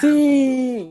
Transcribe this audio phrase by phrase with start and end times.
[0.00, 0.90] Sí.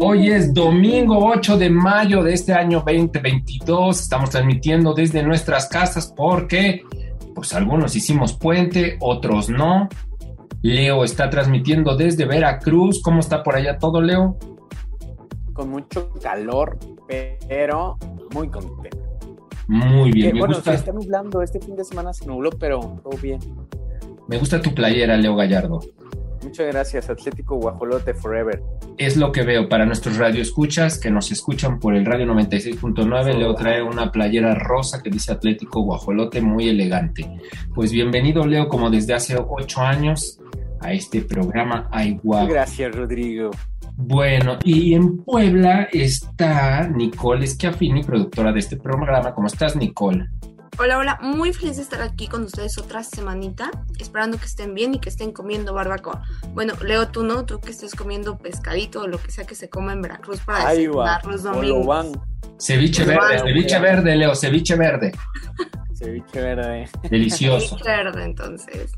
[0.00, 4.00] Hoy es domingo 8 de mayo de este año 2022.
[4.00, 6.82] Estamos transmitiendo desde nuestras casas porque,
[7.34, 9.88] pues algunos hicimos puente, otros no.
[10.62, 13.02] Leo está transmitiendo desde Veracruz.
[13.02, 14.38] ¿Cómo está por allá todo, Leo?
[15.52, 16.78] Con mucho calor,
[17.48, 17.96] pero
[18.34, 18.98] muy contento.
[19.68, 20.28] Muy bien.
[20.28, 21.42] Eh, me, bueno, gusta, se está nublando.
[21.42, 23.40] Este fin de semana se nubló, pero todo bien.
[24.28, 25.80] me gusta tu playera, Leo Gallardo.
[26.46, 28.62] Muchas gracias, Atlético Guajolote Forever.
[28.98, 33.34] Es lo que veo para nuestros radioescuchas que nos escuchan por el radio 96.9.
[33.36, 37.28] Leo trae una playera rosa que dice Atlético Guajolote, muy elegante.
[37.74, 40.38] Pues bienvenido, Leo, como desde hace ocho años
[40.80, 42.46] a este programa Ay Guajo.
[42.46, 43.50] Gracias, Rodrigo.
[43.96, 49.34] Bueno, y en Puebla está Nicole Schiaffini, productora de este programa.
[49.34, 50.28] ¿Cómo estás, Nicole?
[50.78, 54.94] Hola, hola, muy feliz de estar aquí con ustedes otra semanita, esperando que estén bien
[54.94, 56.22] y que estén comiendo barbacoa.
[56.52, 59.70] Bueno, Leo, tú no, tú que estés comiendo pescadito o lo que sea que se
[59.70, 61.62] coma en Veracruz para Ahí desayunar va.
[61.62, 62.16] los.
[62.58, 65.12] Ceviche verde, ceviche verde, Leo, ceviche verde.
[65.94, 66.88] Ceviche verde.
[67.10, 67.78] Delicioso.
[67.84, 68.92] Verde, entonces.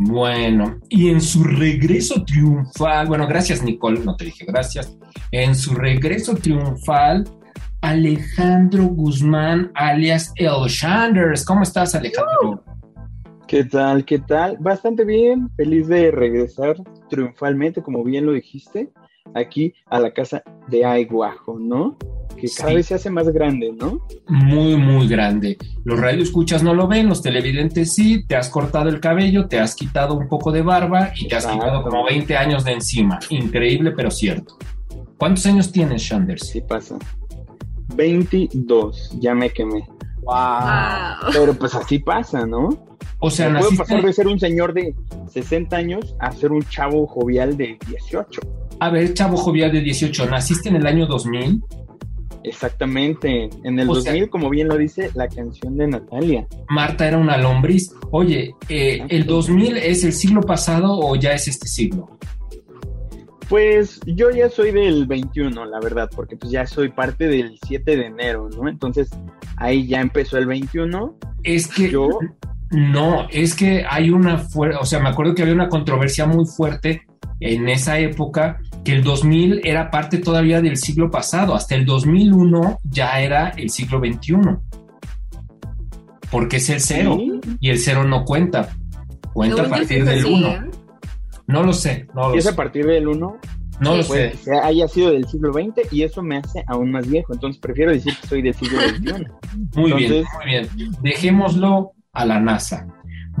[0.00, 4.96] Bueno, y en su regreso triunfal, bueno, gracias Nicole, no te dije gracias.
[5.32, 7.28] En su regreso triunfal,
[7.80, 11.44] Alejandro Guzmán, alias El Shanders.
[11.44, 12.62] ¿Cómo estás, Alejandro?
[13.46, 14.04] ¿Qué tal?
[14.04, 14.56] ¿Qué tal?
[14.60, 16.76] Bastante bien, feliz de regresar
[17.08, 18.90] triunfalmente, como bien lo dijiste,
[19.34, 21.96] aquí a la casa de Aiguajo, ¿no?
[22.36, 22.74] Que cada Sí.
[22.76, 24.00] vez se hace más grande, ¿no?
[24.28, 25.56] Muy, muy grande.
[25.84, 28.24] Los radioescuchas no lo ven, los televidentes sí.
[28.26, 31.44] Te has cortado el cabello, te has quitado un poco de barba y te has
[31.44, 31.64] Exacto.
[31.64, 33.18] quitado como 20 años de encima.
[33.30, 34.58] Increíble, pero cierto.
[35.16, 36.46] ¿Cuántos años tienes, Shanders?
[36.48, 36.96] Sí pasa.
[37.98, 39.82] 22, ya me quemé.
[40.22, 40.34] Wow.
[40.34, 41.32] Wow.
[41.32, 42.70] Pero pues así pasa, ¿no?
[43.18, 44.94] O sea, Puedo pasar de ser un señor de
[45.32, 48.40] 60 años a ser un chavo jovial de 18.
[48.78, 51.60] A ver, chavo jovial de 18, ¿naciste en el año 2000?
[52.44, 53.50] Exactamente.
[53.64, 56.46] En el O sea- 2000, como bien lo dice la canción de Natalia.
[56.68, 57.92] Marta era una lombriz.
[58.12, 62.08] Oye, eh, ¿el 2000 es el siglo pasado o ya es este siglo?
[63.48, 67.96] Pues yo ya soy del 21, la verdad, porque pues ya soy parte del 7
[67.96, 68.68] de enero, ¿no?
[68.68, 69.08] Entonces
[69.56, 71.16] ahí ya empezó el 21.
[71.44, 72.08] Es que Yo,
[72.70, 76.44] no, es que hay una fuerte, o sea, me acuerdo que había una controversia muy
[76.44, 77.06] fuerte
[77.40, 82.80] en esa época que el 2000 era parte todavía del siglo pasado, hasta el 2001
[82.84, 84.62] ya era el siglo 21.
[86.30, 88.68] Porque es el cero sí, y el cero no cuenta.
[89.32, 90.67] Cuenta a partir del así, 1.
[91.48, 92.56] No lo sé, no y lo es a sé.
[92.56, 93.38] partir del 1,
[93.80, 94.38] No lo pues sé.
[94.44, 97.32] que haya sido del siglo 20 y eso me hace aún más viejo.
[97.34, 99.38] Entonces prefiero decir que soy del siglo 21.
[99.74, 100.68] Muy bien, muy bien.
[101.02, 102.86] Dejémoslo a la NASA.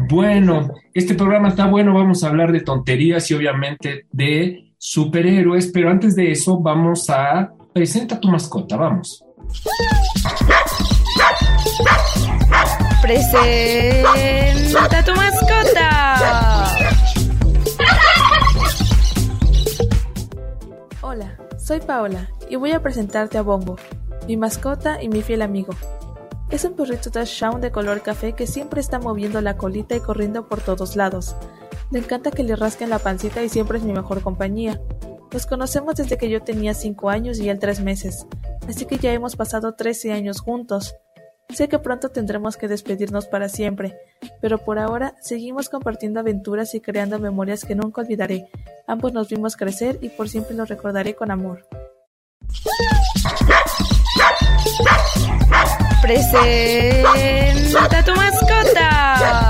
[0.08, 5.90] Bueno, este programa está bueno, vamos a hablar de tonterías y obviamente de superhéroes, pero
[5.90, 7.50] antes de eso vamos a...
[7.74, 9.24] Presenta tu mascota, vamos.
[13.02, 16.74] Presenta tu mascota.
[21.10, 23.76] Hola, soy Paola y voy a presentarte a Bongo,
[24.26, 25.72] mi mascota y mi fiel amigo.
[26.50, 30.48] Es un perrito Dachshund de color café que siempre está moviendo la colita y corriendo
[30.48, 31.34] por todos lados.
[31.90, 34.82] Le encanta que le rasquen la pancita y siempre es mi mejor compañía.
[35.32, 38.26] Nos conocemos desde que yo tenía 5 años y él 3 meses,
[38.68, 40.94] así que ya hemos pasado 13 años juntos.
[41.54, 43.96] Sé que pronto tendremos que despedirnos para siempre,
[44.40, 48.48] pero por ahora seguimos compartiendo aventuras y creando memorias que nunca olvidaré.
[48.86, 51.66] Ambos nos vimos crecer y por siempre lo recordaré con amor.
[56.02, 59.47] Presenta tu mascota.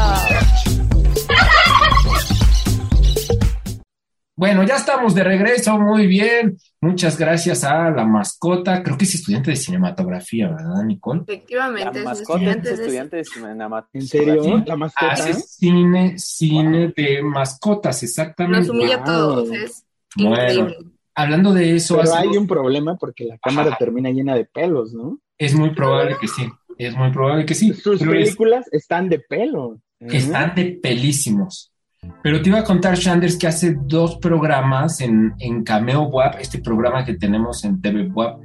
[4.39, 6.57] Bueno, ya estamos de regreso, muy bien.
[6.81, 8.85] Muchas gracias a la mascota.
[8.85, 11.23] Creo que es estudiante de cinematografía, ¿verdad, Nicole?
[11.27, 13.89] Efectivamente, La es estudiante es de- estudiante de cinematografía.
[14.01, 14.63] ¿En serio?
[14.65, 15.13] ¿La mascota?
[15.13, 18.61] Hace cine, cine de mascotas, exactamente.
[18.61, 20.77] Nos humilla a todos, es Bueno, increíble.
[21.17, 23.79] hablando de eso, Pero hace hay un problema porque la cámara Ajá.
[23.79, 25.19] termina llena de pelos, ¿no?
[25.37, 26.49] es muy probable que sí.
[26.79, 27.73] Es muy probable que sí.
[27.75, 29.81] Sus pero es- películas están de pelo.
[29.99, 31.73] están de pelísimos.
[32.23, 36.59] Pero te iba a contar, Shanders, que hace dos programas en, en Cameo Web, este
[36.59, 38.37] programa que tenemos en TV Web,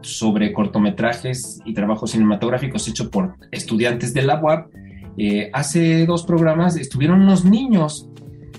[0.00, 4.68] sobre cortometrajes y trabajos cinematográficos hechos por estudiantes de la UAP,
[5.16, 8.08] eh, hace dos programas estuvieron unos niños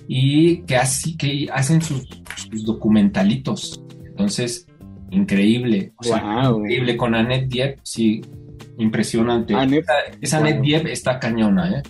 [0.08, 3.82] y que, así, que hacen sus, sus documentalitos.
[4.06, 4.68] Entonces,
[5.12, 5.94] increíble.
[5.98, 6.60] O sea, Wow.
[6.60, 8.22] increíble con Annette Diep, sí,
[8.78, 9.54] impresionante.
[9.56, 10.66] Annette, esa esa Annette wow.
[10.66, 11.84] Diep está cañona, ¿eh?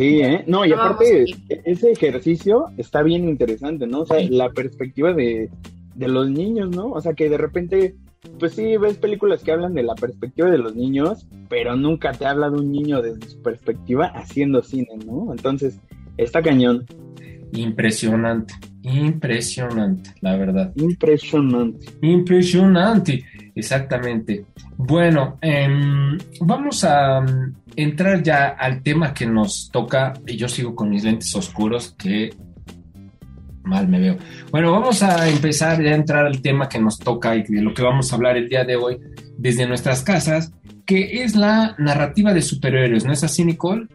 [0.00, 0.44] Sí, ¿eh?
[0.46, 4.00] No, y aparte, e- ese ejercicio está bien interesante, ¿no?
[4.00, 5.50] O sea, la perspectiva de,
[5.94, 6.90] de los niños, ¿no?
[6.90, 7.96] O sea, que de repente,
[8.38, 12.24] pues sí, ves películas que hablan de la perspectiva de los niños, pero nunca te
[12.24, 15.32] habla de un niño desde su perspectiva haciendo cine, ¿no?
[15.32, 15.78] Entonces,
[16.16, 16.86] está cañón,
[17.52, 20.72] Impresionante, impresionante, la verdad.
[20.76, 21.86] impresionante.
[22.02, 23.24] Impresionante,
[23.54, 24.46] exactamente.
[24.76, 30.14] Bueno, em, vamos a mm, entrar ya al tema que nos toca.
[30.26, 32.30] Y yo sigo con mis lentes oscuros que
[33.64, 34.16] mal me veo.
[34.50, 37.74] Bueno, vamos a empezar ya a entrar al tema que nos toca y de lo
[37.74, 38.98] que vamos a hablar el día de hoy
[39.36, 40.52] desde nuestras casas,
[40.86, 43.04] que es la narrativa de superhéroes.
[43.04, 43.86] ¿No es así, Nicole?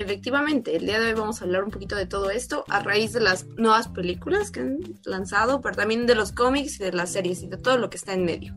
[0.00, 3.12] Efectivamente, el día de hoy vamos a hablar un poquito de todo esto a raíz
[3.12, 7.12] de las nuevas películas que han lanzado, pero también de los cómics y de las
[7.12, 8.56] series y de todo lo que está en medio.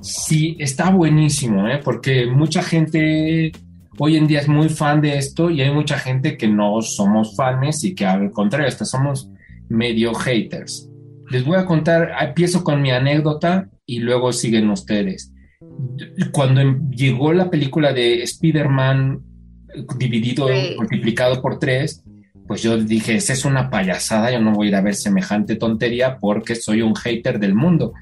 [0.00, 1.80] Sí, está buenísimo, ¿eh?
[1.84, 3.52] porque mucha gente
[3.98, 7.36] hoy en día es muy fan de esto y hay mucha gente que no somos
[7.36, 9.28] fans y que al contrario, hasta somos
[9.68, 10.88] medio haters.
[11.30, 15.30] Les voy a contar, empiezo con mi anécdota y luego siguen ustedes.
[16.32, 19.27] Cuando llegó la película de Spider-Man
[19.98, 20.74] dividido, Sí.
[20.76, 22.02] multiplicado por tres,
[22.46, 25.56] pues yo dije, esa es una payasada, yo no voy a ir a ver semejante
[25.56, 27.92] tontería porque soy un hater del mundo.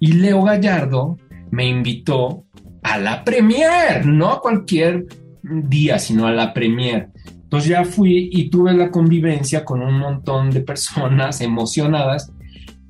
[0.00, 1.16] Y Leo Gallardo
[1.50, 2.44] me invitó
[2.82, 5.06] a la premier, no a cualquier
[5.42, 7.08] día, sino a la premier.
[7.44, 12.32] Entonces ya fui y tuve la convivencia con un montón de personas emocionadas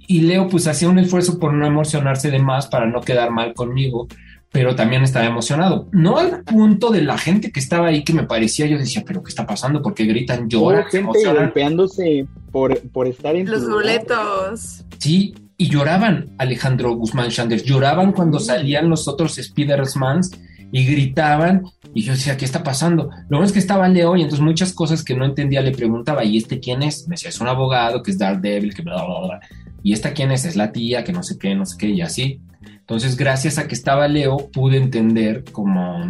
[0.06, 3.55] y Leo pues hacía un esfuerzo por no emocionarse de más para no quedar mal
[3.55, 4.06] conmigo,
[4.52, 5.88] pero también estaba emocionado.
[5.93, 9.22] No al punto de la gente que estaba ahí que me parecía, yo decía, pero
[9.22, 9.82] ¿qué está pasando?
[9.82, 14.84] Porque gritan, lloran, gente golpeándose por, por estar en Los boletos.
[14.99, 20.38] Sí, y lloraban, Alejandro Guzmán Sanders, lloraban cuando salían los otros Spider-Mans
[20.70, 21.64] y gritaban,
[21.94, 23.10] y yo decía, ¿qué está pasando?
[23.28, 26.25] Lo bueno es que estaba Leo y entonces muchas cosas que no entendía le preguntaba,
[26.25, 27.08] ¿y este quién es?
[27.08, 29.40] Me decía, es un abogado que es Daredevil, que bla, bla, bla.
[29.82, 30.44] ¿Y esta quién es?
[30.44, 32.40] Es la tía, que no sé qué, no sé qué, y así.
[32.80, 36.04] Entonces, gracias a que estaba Leo, pude entender como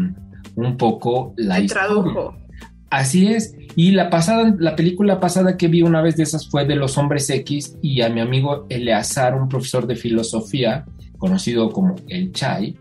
[0.55, 1.87] un poco la historia.
[1.87, 2.37] tradujo.
[2.91, 3.55] Así es.
[3.75, 6.99] Y la pasada, la película pasada que vi una vez de esas fue de los
[6.99, 10.85] hombres X y a mi amigo Eleazar, un profesor de filosofía,
[11.17, 12.77] conocido como el Chai,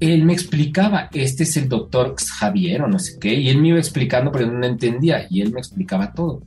[0.00, 3.68] él me explicaba, este es el doctor Javier o no sé qué, y él me
[3.68, 6.42] iba explicando, pero no entendía, y él me explicaba todo.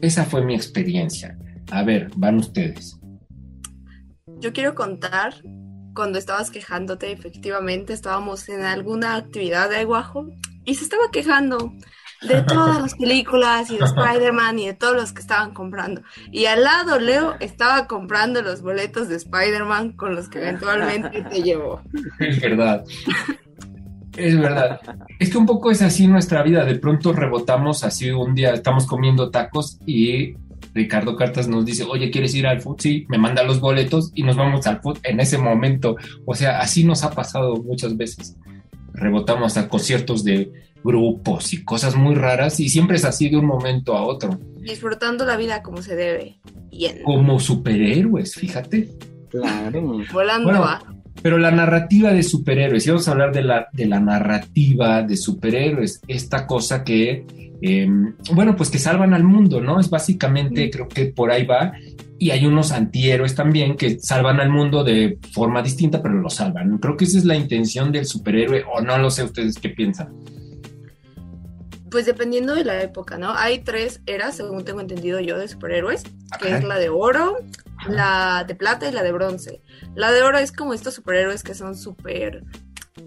[0.00, 1.38] Esa fue mi experiencia.
[1.70, 2.98] A ver, van ustedes.
[4.40, 5.34] Yo quiero contar
[5.94, 10.26] cuando estabas quejándote, efectivamente, estábamos en alguna actividad de Aguajo
[10.64, 11.72] y se estaba quejando
[12.22, 16.02] de todas las películas y de Spider-Man y de todos los que estaban comprando.
[16.30, 21.42] Y al lado Leo estaba comprando los boletos de Spider-Man con los que eventualmente te
[21.42, 21.82] llevó.
[22.18, 22.84] Es verdad.
[24.16, 24.80] Es verdad.
[25.18, 26.64] Es que un poco es así nuestra vida.
[26.64, 30.34] De pronto rebotamos así un día, estamos comiendo tacos y
[30.74, 32.76] Ricardo Cartas nos dice, oye, ¿quieres ir al food?
[32.80, 35.96] Sí, me manda los boletos y nos vamos al food en ese momento.
[36.24, 38.36] O sea, así nos ha pasado muchas veces.
[38.94, 40.52] Rebotamos a conciertos de
[40.84, 44.38] grupos y cosas muy raras y siempre es así de un momento a otro.
[44.60, 46.38] Disfrutando la vida como se debe.
[47.04, 48.88] Como superhéroes, fíjate.
[49.30, 50.00] Claro.
[50.12, 50.82] Volando Bueno, a...
[51.22, 55.16] Pero la narrativa de superhéroes, y vamos a hablar de la, de la narrativa de
[55.16, 57.88] superhéroes, esta cosa que, eh,
[58.32, 59.78] bueno, pues que salvan al mundo, ¿no?
[59.78, 61.72] Es básicamente, creo que por ahí va,
[62.18, 66.78] y hay unos antihéroes también que salvan al mundo de forma distinta, pero lo salvan.
[66.78, 70.12] Creo que esa es la intención del superhéroe, o no lo sé ustedes qué piensan.
[71.88, 73.32] Pues dependiendo de la época, ¿no?
[73.32, 76.04] Hay tres eras, según tengo entendido yo, de superhéroes,
[76.40, 76.58] que Ajá.
[76.58, 77.36] es la de oro,
[77.88, 79.60] la de plata y la de bronce.
[79.94, 82.44] La de oro es como estos superhéroes que son súper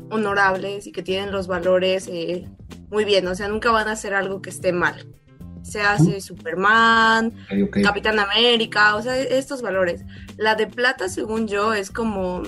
[0.09, 2.47] honorables y que tienen los valores eh,
[2.89, 5.07] muy bien, o sea, nunca van a hacer algo que esté mal.
[5.63, 7.77] Se hace Superman, Ok, ok.
[7.81, 10.05] Capitán América, o sea, estos valores.
[10.37, 12.43] La de plata, según yo, es como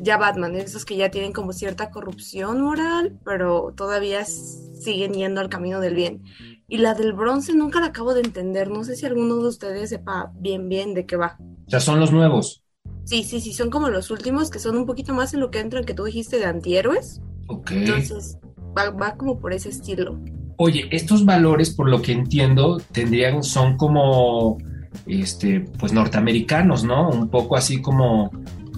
[0.00, 5.50] ya Batman, esos que ya tienen como cierta corrupción moral, pero todavía siguen yendo al
[5.50, 6.22] camino del bien.
[6.66, 9.90] Y la del bronce nunca la acabo de entender, no sé si alguno de ustedes
[9.90, 11.36] sepa bien bien de qué va.
[11.66, 12.64] O sea, son los nuevos.
[13.04, 15.58] Sí, sí, sí, son como los últimos que son un poquito más en lo que
[15.58, 17.20] entran que tú dijiste de antihéroes.
[17.48, 17.72] Ok.
[17.72, 18.38] Entonces,
[18.76, 20.18] va, va como por ese estilo.
[20.56, 24.58] Oye, estos valores, por lo que entiendo, tendrían, son como,
[25.06, 27.08] este, pues norteamericanos, ¿no?
[27.08, 28.30] Un poco así como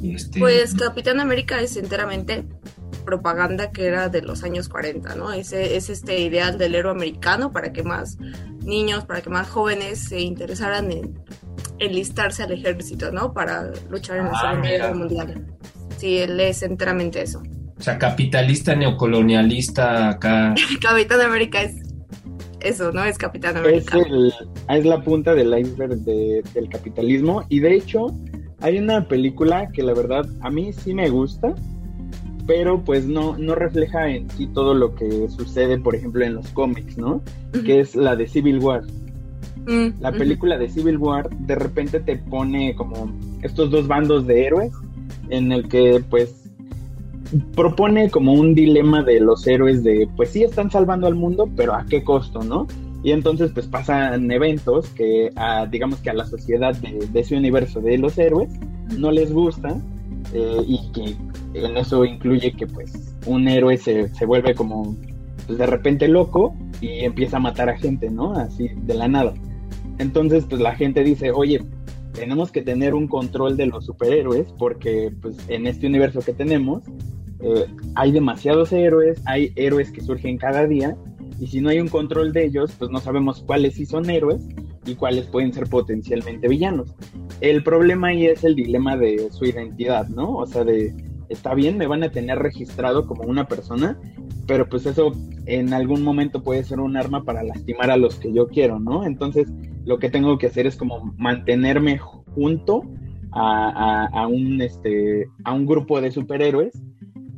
[0.03, 2.45] Este, Pues Capitán América es enteramente
[3.05, 5.33] propaganda que era de los años 40, ¿no?
[5.33, 8.17] Ese es este ideal del héroe americano para que más
[8.63, 11.19] niños, para que más jóvenes se interesaran en
[11.81, 13.35] enlistarse al ejército, ¿no?
[13.35, 14.69] Para luchar en la Ah, Segunda.
[14.69, 15.47] Guerra Mundial.
[15.99, 17.43] Sí, él es enteramente eso.
[17.85, 20.55] O sea, capitalista, neocolonialista, acá.
[20.81, 21.75] Capitán América es
[22.61, 23.05] eso, ¿no?
[23.05, 23.99] Es Capitán Es, América.
[23.99, 24.33] el-
[24.71, 27.45] es la punta del iceberg de- del capitalismo.
[27.51, 28.07] Y de hecho,
[28.63, 31.55] hay una película que la verdad a mí sí me gusta,
[32.47, 36.49] pero pues no, no refleja en sí todo lo que sucede, por ejemplo, en los
[36.49, 37.21] cómics, ¿no?
[37.67, 38.81] Que es la de Civil War.
[39.67, 43.13] Mm, La película de Civil War de repente te pone como
[43.43, 44.73] estos dos bandos de héroes
[45.29, 46.44] en el que pues
[47.55, 51.75] propone como un dilema de los héroes de pues sí están salvando al mundo pero
[51.75, 52.67] a qué costo, ¿no?
[53.03, 55.31] Y entonces pues pasan eventos que
[55.71, 58.51] digamos que a la sociedad de, de ese universo de los héroes
[58.99, 59.77] no les gusta
[60.33, 61.17] eh, y que
[61.55, 64.97] en eso incluye que pues un héroe se, se vuelve como
[65.47, 68.33] pues de repente loco y empieza a matar a gente, ¿no?
[68.35, 69.35] Así de la nada.
[69.99, 71.65] Entonces, pues la gente dice, oye,
[72.13, 76.83] tenemos que tener un control de los superhéroes porque pues en este universo que tenemos
[77.45, 80.97] eh, hay demasiados héroes, hay héroes que surgen cada día
[81.39, 84.49] y si no hay un control de ellos, pues no sabemos cuáles sí son héroes
[84.87, 86.95] y cuáles pueden ser potencialmente villanos.
[87.43, 90.37] El problema ahí es el dilema de su identidad, ¿no?
[90.37, 90.95] O sea, de,
[91.29, 93.99] está bien, me van a tener registrado como una persona,
[94.47, 95.13] pero pues eso
[95.45, 99.05] en algún momento puede ser un arma para lastimar a los que yo quiero, ¿no?
[99.05, 99.53] Entonces,
[99.85, 102.85] lo que tengo que hacer es como mantenerme junto
[103.33, 104.29] a,
[104.61, 106.73] este a un grupo de superhéroes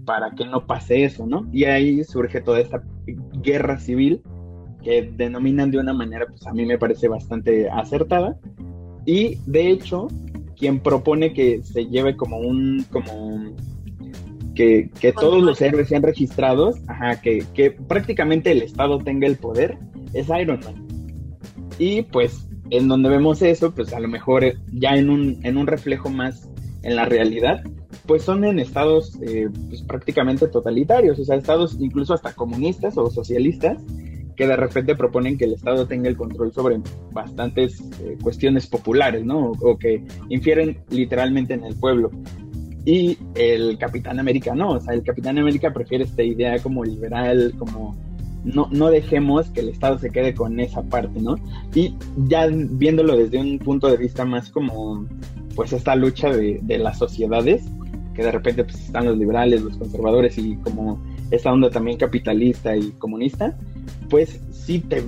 [0.07, 1.47] para que no pase eso, ¿no?
[1.53, 2.83] Y ahí surge toda esta
[3.43, 4.23] guerra civil
[4.83, 8.39] que denominan de una manera, pues a mí me parece bastante acertada.
[9.05, 10.09] Y de hecho,
[10.57, 13.55] quien propone que se lleve como un, como
[14.55, 19.37] que, que todos los héroes sean registrados, ajá, que, que prácticamente el Estado tenga el
[19.37, 19.77] poder,
[20.15, 20.87] es Iron Man.
[21.79, 25.67] Y pues en donde vemos eso, pues a lo mejor ya en un, en un
[25.67, 26.49] reflejo más
[26.83, 27.63] en la realidad,
[28.07, 33.11] pues son en estados eh, pues, prácticamente totalitarios, o sea, estados incluso hasta comunistas o
[33.11, 33.83] socialistas,
[34.37, 36.81] que de repente proponen que el Estado tenga el control sobre
[37.13, 39.53] bastantes eh, cuestiones populares, ¿no?
[39.53, 42.11] O, que infieren literalmente en el pueblo.
[42.85, 47.55] Y el Capitán América no, o sea, el Capitán América prefiere esta idea como liberal,
[47.59, 47.97] como
[48.45, 51.37] no, no dejemos que el Estado se quede con esa parte, ¿no?
[51.75, 51.97] Y
[52.29, 55.05] ya viéndolo desde un punto de vista más como,
[55.57, 57.65] pues esta lucha de, de las sociedades,
[58.17, 60.99] que de repente pues están los liberales, los conservadores y como
[61.31, 63.57] esta onda también capitalista y comunista,
[64.09, 65.05] pues sí te,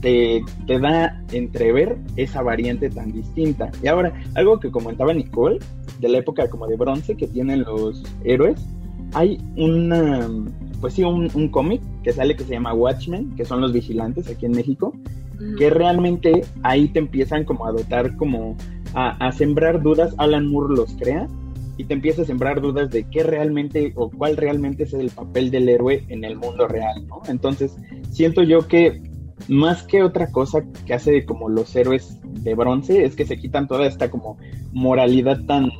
[0.00, 3.70] te, te da entrever esa variante tan distinta.
[3.80, 5.60] Y ahora, algo que comentaba Nicole,
[6.00, 8.60] de la época como de bronce que tienen los héroes,
[9.14, 10.28] hay una,
[10.80, 14.28] pues sí, un, un cómic que sale que se llama Watchmen, que son los vigilantes
[14.28, 14.92] aquí en México,
[15.56, 18.56] que realmente ahí te empiezan como a dotar como
[18.94, 21.28] a, a sembrar dudas, Alan Moore los crea
[21.78, 25.50] y te empieza a sembrar dudas de qué realmente o cuál realmente es el papel
[25.50, 27.22] del héroe en el mundo real, ¿no?
[27.28, 27.76] Entonces,
[28.10, 29.00] siento yo que
[29.46, 33.68] más que otra cosa que hace como los héroes de bronce es que se quitan
[33.68, 34.36] toda esta como
[34.72, 35.70] moralidad tan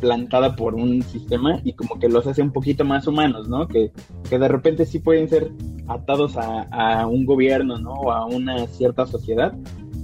[0.00, 3.68] plantada por un sistema y como que los hace un poquito más humanos, ¿no?
[3.68, 3.92] Que,
[4.28, 5.52] que de repente sí pueden ser
[5.86, 7.92] atados a, a un gobierno, ¿no?
[7.92, 9.54] O a una cierta sociedad,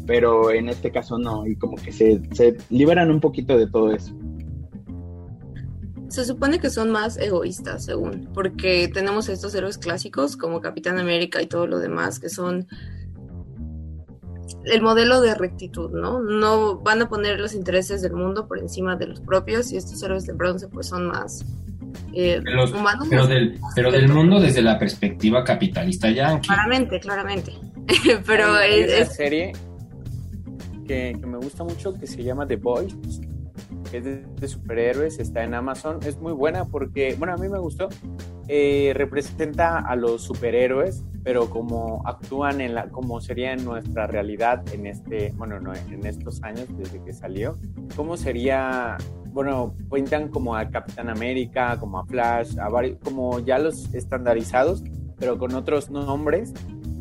[0.07, 3.92] pero en este caso no, y como que se, se liberan un poquito de todo
[3.92, 4.14] eso.
[6.11, 11.40] Se supone que son más egoístas, según, porque tenemos estos héroes clásicos como Capitán América
[11.40, 12.67] y todo lo demás, que son
[14.64, 16.21] el modelo de rectitud, ¿no?
[16.21, 20.02] No van a poner los intereses del mundo por encima de los propios y estos
[20.02, 21.45] héroes de bronce pues son más
[22.12, 23.07] eh, los- humanos.
[23.09, 26.49] Pero del, pero del mundo desde la perspectiva capitalista yankee.
[26.49, 27.52] Claramente, claramente.
[28.26, 29.52] Pero Hay es, una es- serie
[30.87, 32.95] que, que me gusta mucho que se llama The Boys,
[33.91, 35.99] que es de, de superhéroes, está en Amazon.
[36.05, 37.89] Es muy buena porque, bueno, a mí me gustó.
[38.53, 44.65] Eh, representa a los superhéroes, pero como actúan en la, como sería en nuestra realidad
[44.73, 47.57] en este, bueno, no, en estos años desde que salió.
[47.95, 48.97] ¿Cómo sería?
[49.27, 54.83] Bueno, cuentan como a Capitán América, como a Flash, a varios, como ya los estandarizados,
[55.17, 56.53] pero con otros nombres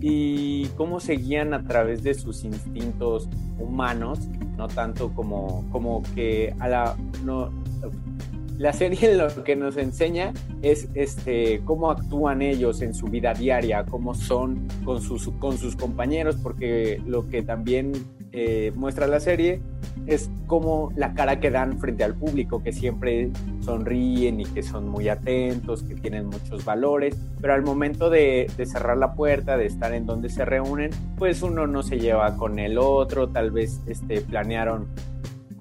[0.02, 3.28] y cómo se guían a través de sus instintos
[3.58, 4.20] humanos,
[4.60, 7.50] no tanto como, como que a la no
[8.58, 13.86] la serie lo que nos enseña es este cómo actúan ellos en su vida diaria,
[13.86, 17.94] cómo son con sus con sus compañeros, porque lo que también
[18.32, 19.62] eh, muestra la serie
[20.06, 23.30] es como la cara que dan frente al público, que siempre
[23.62, 28.98] sonríen y que son muy atentos, que tienen muchos valores, pero al momento de, cerrar
[28.98, 32.78] la puerta, de estar en donde se reúnen, pues uno no se lleva con el
[32.78, 34.88] otro, tal vez este, planearon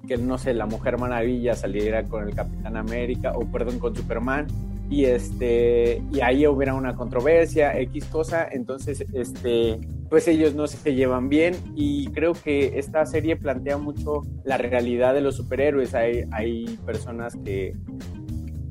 [0.06, 4.46] que no sé, la Mujer Maravilla saliera con el Capitán América, o perdón, con Superman,
[4.90, 8.48] y este y ahí hubiera una controversia x cosa.
[8.50, 11.54] Entonces este pues ellos no se llevan bien.
[11.74, 15.94] Y creo que esta serie plantea mucho la realidad de los superhéroes.
[15.94, 17.74] Hay hay personas que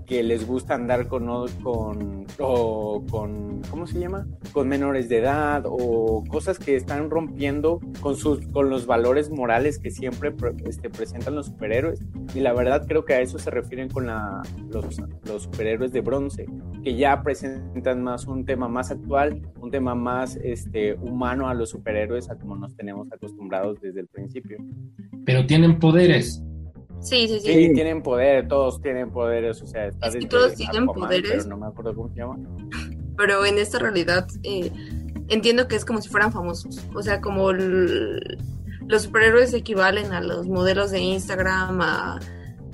[0.07, 4.25] que les gusta andar con, o con, ¿cómo se llama?
[4.53, 9.77] Con menores de edad o cosas que están rompiendo con, sus, con los valores morales
[9.77, 10.33] que siempre
[10.65, 11.99] este, presentan los superhéroes.
[12.33, 15.99] Y la verdad creo que a eso se refieren con la, los, los superhéroes de
[15.99, 16.45] bronce,
[16.83, 21.71] que ya presentan más un tema más actual, un tema más este, humano a los
[21.71, 24.57] superhéroes, a como nos tenemos acostumbrados desde el principio.
[25.25, 26.41] Pero tienen poderes.
[27.01, 27.53] Sí, sí, sí.
[27.53, 31.31] Sí, tienen poder, todos tienen poderes, o sea, está es que todos tienen poderes.
[31.31, 32.37] Pero no me acuerdo cómo se llama.
[33.15, 34.71] Pero en esta realidad eh,
[35.29, 40.47] entiendo que es como si fueran famosos, o sea, como los superhéroes equivalen a los
[40.47, 42.19] modelos de Instagram, a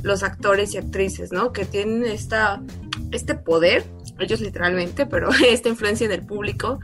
[0.03, 1.53] los actores y actrices, ¿no?
[1.53, 2.62] Que tienen esta,
[3.12, 3.84] este poder,
[4.20, 6.80] ellos literalmente, pero esta influencia en el público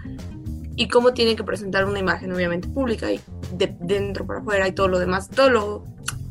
[0.75, 3.19] y cómo tienen que presentar una imagen obviamente pública y
[3.53, 5.84] de dentro para afuera y todo lo demás, todo lo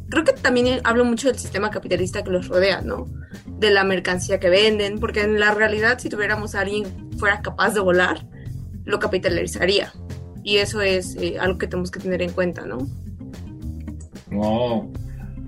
[0.09, 3.07] creo que también hablo mucho del sistema capitalista que los rodea, ¿no?
[3.47, 6.87] De la mercancía que venden, porque en la realidad si tuviéramos a alguien
[7.19, 8.27] fuera capaz de volar,
[8.85, 9.93] lo capitalizaría.
[10.43, 12.79] Y eso es eh, algo que tenemos que tener en cuenta, ¿no?
[14.31, 14.93] Wow.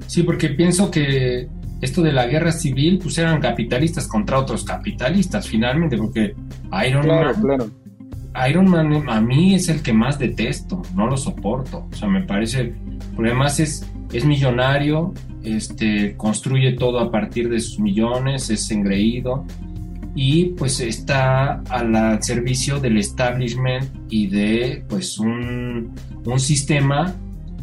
[0.06, 1.48] Sí, porque pienso que
[1.80, 6.34] esto de la guerra civil, pues eran capitalistas contra otros capitalistas, finalmente, porque
[6.86, 7.72] Iron Man.
[8.48, 11.88] Iron Man a mí es el que más detesto, no lo soporto.
[11.90, 12.74] O sea, me parece.
[13.14, 19.44] Porque además es es millonario, este, construye todo a partir de sus millones, es engreído
[20.14, 25.92] y pues está al servicio del establishment y de pues un,
[26.24, 27.14] un sistema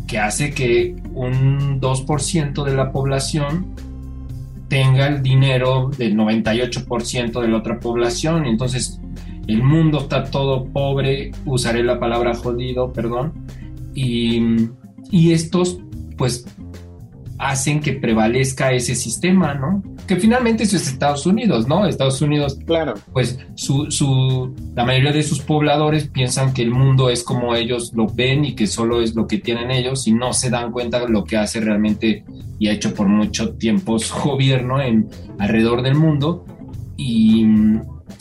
[0.08, 3.76] que hace que un 2% de la población
[4.70, 8.46] tenga el dinero del 98% de la otra población.
[8.46, 9.00] Entonces
[9.48, 13.34] el mundo está todo pobre, usaré la palabra jodido, perdón,
[13.94, 14.42] y,
[15.12, 15.80] y estos
[16.18, 16.46] pues
[17.40, 19.84] hacen que prevalezca ese sistema, ¿no?
[20.08, 21.86] Que finalmente eso es Estados Unidos, ¿no?
[21.86, 22.96] Estados Unidos, claro.
[23.14, 27.94] Pues su, su, la mayoría de sus pobladores piensan que el mundo es como ellos
[27.94, 31.00] lo ven y que solo es lo que tienen ellos y no se dan cuenta
[31.00, 32.24] de lo que hace realmente
[32.58, 36.46] y ha hecho por mucho tiempo su gobierno en alrededor del mundo
[36.96, 37.46] y,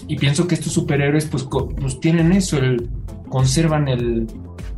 [0.08, 1.44] y pienso que estos superhéroes pues,
[1.80, 2.90] pues tienen eso, el,
[3.30, 4.26] conservan el,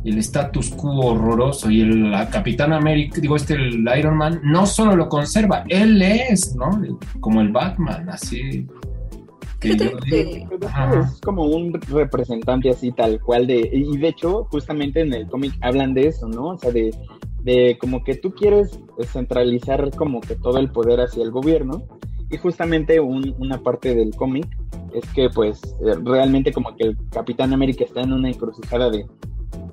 [0.03, 4.95] el status quo horroroso y el Capitán América, digo, este, el Iron Man, no solo
[4.95, 6.69] lo conserva, él es, ¿no?
[7.19, 8.65] Como el Batman, así.
[9.59, 15.27] Que es como un representante así tal cual de, y de hecho, justamente en el
[15.27, 16.49] cómic hablan de eso, ¿no?
[16.49, 16.95] O sea, de,
[17.43, 18.79] de como que tú quieres
[19.11, 21.83] centralizar como que todo el poder hacia el gobierno,
[22.31, 24.47] y justamente una parte del cómic
[24.93, 29.05] es que pues eh, realmente como que el Capitán América está en una encrucijada de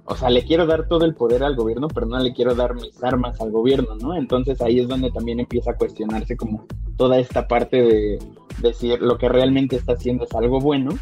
[0.09, 2.75] o sea, le quiero dar todo el poder al gobierno, pero no le quiero dar
[2.75, 4.14] mis armas al gobierno, ¿no?
[4.14, 6.64] Entonces ahí es donde también empieza a cuestionarse como
[6.97, 8.19] toda esta parte de
[8.62, 10.92] decir lo que realmente está haciendo es algo bueno.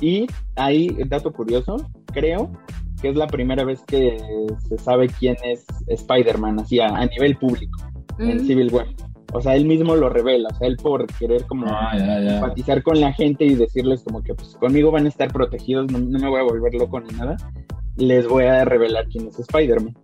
[0.00, 2.50] Y ahí, dato curioso, creo
[3.02, 4.18] que es la primera vez que
[4.68, 7.78] se sabe quién es Spider-Man, así a, nivel público,
[8.18, 8.46] en mm.
[8.46, 8.86] Civil War.
[9.34, 13.00] O sea, él mismo lo revela, o sea, él por querer como ah, empatizar con
[13.00, 16.28] la gente y decirles como que pues conmigo van a estar protegidos, no, no me
[16.28, 17.36] voy a volver loco ni nada
[17.96, 19.94] les voy a revelar quién es Spider-Man.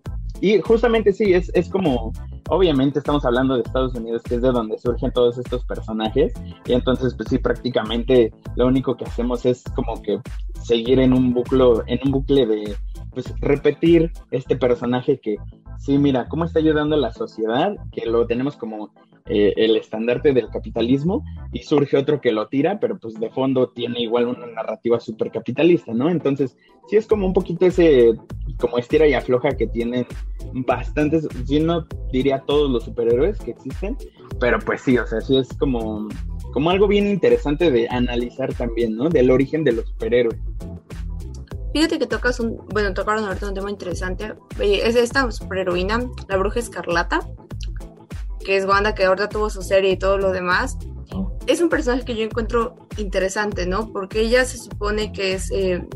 [0.40, 2.12] Y justamente sí, es, es como,
[2.48, 6.33] obviamente estamos hablando de Estados Unidos, que es de donde surgen todos estos personajes,
[6.64, 10.18] y entonces pues sí, prácticamente lo único que hacemos es como que
[10.62, 12.74] seguir en un bucle, en un bucle de,
[13.12, 15.37] pues repetir este personaje que,
[15.79, 18.90] sí, mira, cómo está ayudando a la sociedad, que lo tenemos como
[19.33, 23.69] eh, el estandarte del capitalismo y surge otro que lo tira, pero pues de fondo
[23.69, 26.11] tiene igual una narrativa súper capitalista, ¿no?
[26.11, 26.57] Entonces,
[26.88, 28.12] sí es como un poquito ese,
[28.59, 30.05] como estira y afloja que tienen
[30.53, 33.97] bastantes, si no diría todos los superhéroes que existen,
[34.40, 36.09] pero pues sí, o sea, sí es como,
[36.53, 39.11] como algo bien interesante de analizar también, ¿no?
[39.11, 40.40] Del origen de los superhéroes.
[41.73, 44.35] Fíjate que tocas un, bueno, tocaron ahorita un tema interesante.
[44.61, 47.21] Es esta superheroína, la bruja escarlata
[48.44, 50.79] que es Wanda, que ahora tuvo su serie y todo lo demás,
[51.12, 51.37] oh.
[51.46, 53.92] es un personaje que yo encuentro interesante, ¿no?
[53.92, 55.87] Porque ella se supone que es eh,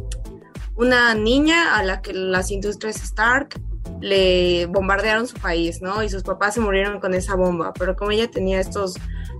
[0.76, 3.60] una niña a la que las industrias Stark
[4.00, 6.02] le bombardearon su país, ¿no?
[6.02, 8.94] Y sus papás se murieron con esa bomba, pero como ella tenía estos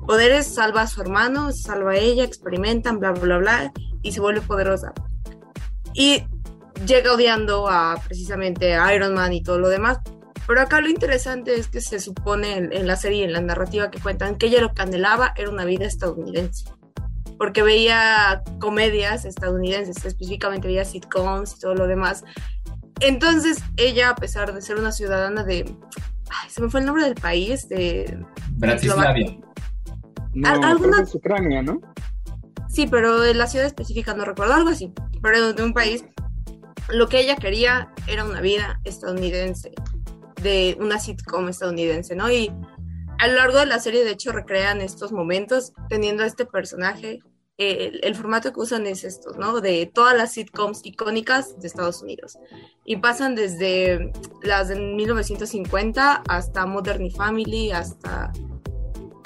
[0.06, 4.40] poderes, salva a su hermano, salva a ella, experimentan, bla, bla, bla, y se vuelve
[4.40, 4.92] poderosa.
[5.92, 6.24] Y
[6.86, 9.98] llega odiando a precisamente a Iron Man y todo lo demás.
[10.46, 13.90] Pero acá lo interesante es que se supone en, en la serie, en la narrativa
[13.90, 16.66] que cuentan, que ella lo que anhelaba era una vida estadounidense
[17.38, 22.24] porque veía comedias estadounidenses, específicamente veía sitcoms y todo lo demás.
[23.00, 25.64] Entonces ella, a pesar de ser una ciudadana de...
[26.30, 28.24] Ay, se me fue el nombre del país, de...
[28.52, 29.36] Bratislavia.
[30.32, 31.02] No, ¿Alguna...
[31.02, 31.80] es Ucrania, ¿no?
[32.68, 34.92] Sí, pero de la ciudad específica no recuerdo, algo así.
[35.22, 36.04] Pero de un país,
[36.88, 39.72] lo que ella quería era una vida estadounidense,
[40.44, 42.30] de una sitcom estadounidense, ¿no?
[42.30, 42.52] Y
[43.18, 47.20] a lo largo de la serie, de hecho, recrean estos momentos teniendo a este personaje.
[47.56, 49.60] el, formato que usan es esto, ¿no?
[49.60, 52.38] De todas las sitcoms icónicas de Estados Unidos.
[52.84, 58.32] Y pasan desde las de 1950 hasta Modern Family, hasta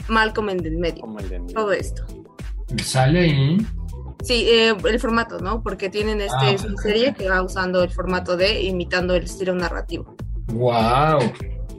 [0.08, 1.04] Malcolm en el medio.
[1.52, 2.04] Todo esto.
[2.82, 3.58] ¿Sale ahí?
[4.22, 5.62] Sí, eh, el formato, ¿no?
[5.62, 9.54] Porque tienen este, ah, una serie que va usando el formato de imitando el estilo
[9.54, 10.16] narrativo.
[10.52, 11.20] ¡Wow!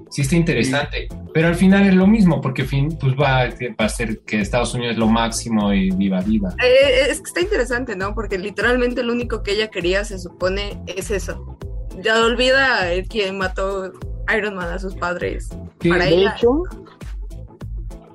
[0.09, 1.07] sí está interesante.
[1.33, 4.93] Pero al final es lo mismo, porque fin, pues va, a ser que Estados Unidos
[4.93, 6.49] es lo máximo y viva, viva.
[6.63, 8.15] Eh, es que está interesante, ¿no?
[8.15, 11.57] Porque literalmente lo único que ella quería, se supone, es eso.
[12.01, 13.91] Ya olvida quien mató
[14.35, 15.49] Iron Man a sus padres.
[15.81, 16.63] de hecho,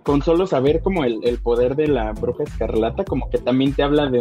[0.02, 3.84] con solo saber como el, el, poder de la bruja escarlata, como que también te
[3.84, 4.20] habla de,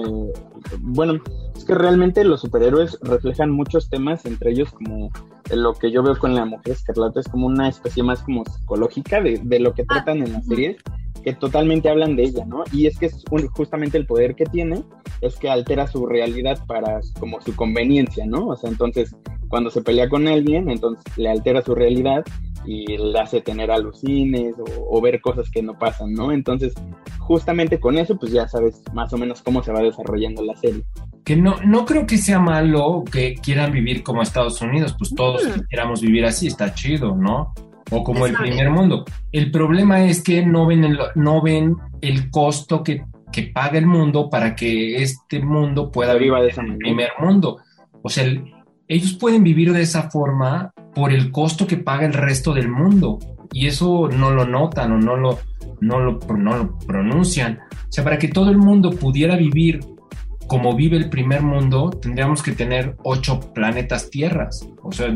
[0.79, 1.19] bueno,
[1.63, 5.09] es que realmente los superhéroes reflejan muchos temas, entre ellos como
[5.49, 9.21] lo que yo veo con la mujer escarlata es como una especie más como psicológica
[9.21, 10.75] de, de lo que ah, tratan en la serie
[11.23, 12.65] que totalmente hablan de ella, ¿no?
[12.73, 13.23] Y es que es
[13.53, 14.83] justamente el poder que tiene
[15.21, 18.47] es que altera su realidad para como su conveniencia, ¿no?
[18.47, 19.15] O sea, entonces
[19.47, 22.25] cuando se pelea con alguien, entonces le altera su realidad
[22.65, 26.31] y le hace tener alucines o, o ver cosas que no pasan, ¿no?
[26.31, 26.73] Entonces,
[27.23, 30.83] justamente con eso, pues ya sabes más o menos cómo se va desarrollando la serie.
[31.23, 35.45] Que no, no creo que sea malo que quieran vivir como Estados Unidos, pues todos
[35.45, 35.61] mm.
[35.69, 37.53] queramos vivir así, está chido, ¿no?
[37.91, 39.05] O como el primer mundo.
[39.31, 43.85] El problema es que no ven el, no ven el costo que, que paga el
[43.85, 47.59] mundo para que este mundo pueda vivir en el primer mundo.
[48.01, 48.25] O sea,
[48.87, 53.19] ellos pueden vivir de esa forma por el costo que paga el resto del mundo.
[53.51, 55.39] Y eso no lo notan o no lo,
[55.81, 57.59] no lo, no lo pronuncian.
[57.71, 59.79] O sea, para que todo el mundo pudiera vivir
[60.47, 64.67] como vive el primer mundo, tendríamos que tener ocho planetas tierras.
[64.81, 65.13] O sea,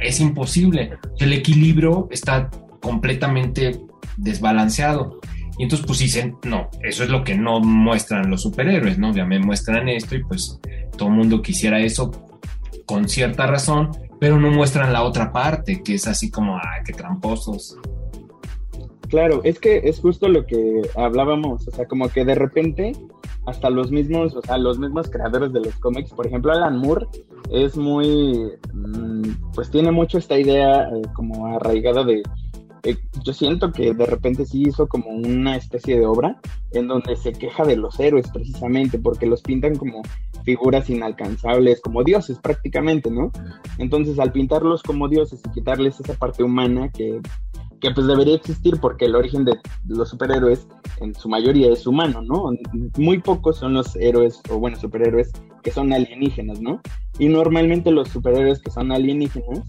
[0.00, 0.98] es imposible.
[1.18, 3.80] El equilibrio está completamente
[4.16, 5.20] desbalanceado.
[5.56, 9.14] Y entonces pues dicen, no, eso es lo que no muestran los superhéroes, ¿no?
[9.14, 10.60] Ya me muestran esto y pues
[10.96, 12.10] todo el mundo quisiera eso
[12.86, 13.90] con cierta razón,
[14.24, 17.76] pero no muestran la otra parte, que es así como, ay, qué tramposos.
[19.10, 22.92] Claro, es que es justo lo que hablábamos, o sea, como que de repente
[23.44, 27.06] hasta los mismos, o sea, los mismos creadores de los cómics, por ejemplo, Alan Moore
[27.50, 32.22] es muy, mm, pues tiene mucho esta idea eh, como arraigada de,
[32.84, 36.40] eh, yo siento que de repente sí hizo como una especie de obra
[36.72, 40.02] en donde se queja de los héroes precisamente, porque los pintan como
[40.44, 43.32] figuras inalcanzables, como dioses prácticamente, ¿no?
[43.78, 47.20] Entonces al pintarlos como dioses y quitarles esa parte humana que
[47.84, 50.66] que pues debería existir porque el origen de los superhéroes
[51.02, 52.50] en su mayoría es humano, ¿no?
[52.96, 56.80] Muy pocos son los héroes o bueno, superhéroes que son alienígenas, ¿no?
[57.18, 59.60] Y normalmente los superhéroes que son alienígenas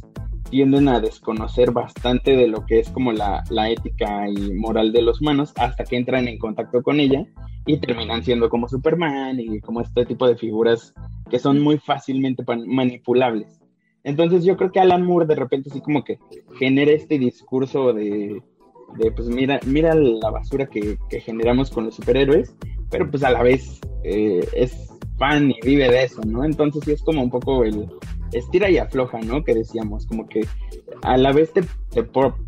[0.49, 5.01] tienden a desconocer bastante de lo que es como la, la ética y moral de
[5.01, 7.25] los humanos hasta que entran en contacto con ella
[7.65, 10.93] y terminan siendo como Superman y como este tipo de figuras
[11.29, 13.59] que son muy fácilmente manipulables.
[14.03, 16.19] Entonces yo creo que Alan Moore de repente sí como que
[16.59, 18.41] genera este discurso de,
[19.15, 22.55] pues mira, mira la basura que, generamos con los superhéroes,
[22.91, 26.45] pero pues a la vez eh, es fan y vive de eso, ¿no?
[26.45, 27.87] Entonces sí es como un poco el
[28.37, 29.43] estira y afloja, ¿no?
[29.43, 30.45] Que decíamos, como que
[31.01, 31.63] a la vez te,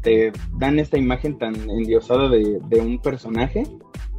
[0.01, 3.63] te, dan esta imagen tan endiosada de, un personaje,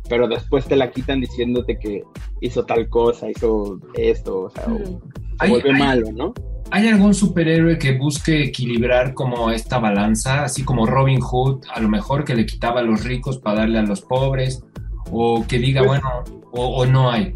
[0.09, 2.03] pero después te la quitan diciéndote que
[2.41, 6.33] hizo tal cosa, hizo esto, o sea, se vuelve malo, ¿no?
[6.71, 11.89] ¿Hay algún superhéroe que busque equilibrar como esta balanza, así como Robin Hood, a lo
[11.89, 14.63] mejor que le quitaba a los ricos para darle a los pobres?
[15.11, 17.35] O que diga, pues bueno, o, no hay.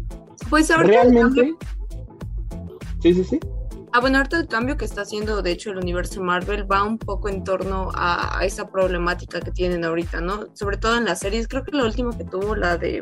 [0.51, 1.55] Pues ahorita realmente.
[3.01, 3.39] Sí, sí, sí.
[3.95, 6.97] Ah, bueno, ahorita el cambio que está haciendo, de hecho, el universo Marvel va un
[6.97, 10.47] poco en torno a, esa problemática que tienen ahorita, ¿no?
[10.55, 11.47] Sobre todo en las series.
[11.47, 13.01] Creo que la última que tuvo, la de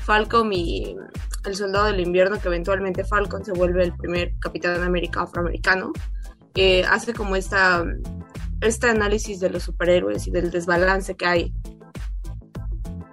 [0.00, 0.96] Falcon y
[1.44, 5.92] el Soldado del Invierno, que eventualmente Falcon se vuelve el primer Capitán América afroamericano.
[6.56, 7.84] eh, hace como esta,
[8.62, 11.54] este análisis de los superhéroes y del desbalance que hay.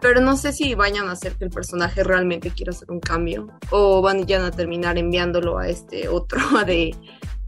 [0.04, 3.48] Pero no sé si vayan a hacer que el personaje realmente quiera hacer un cambio
[3.72, 6.94] o van ya a terminar enviándolo a este otro de,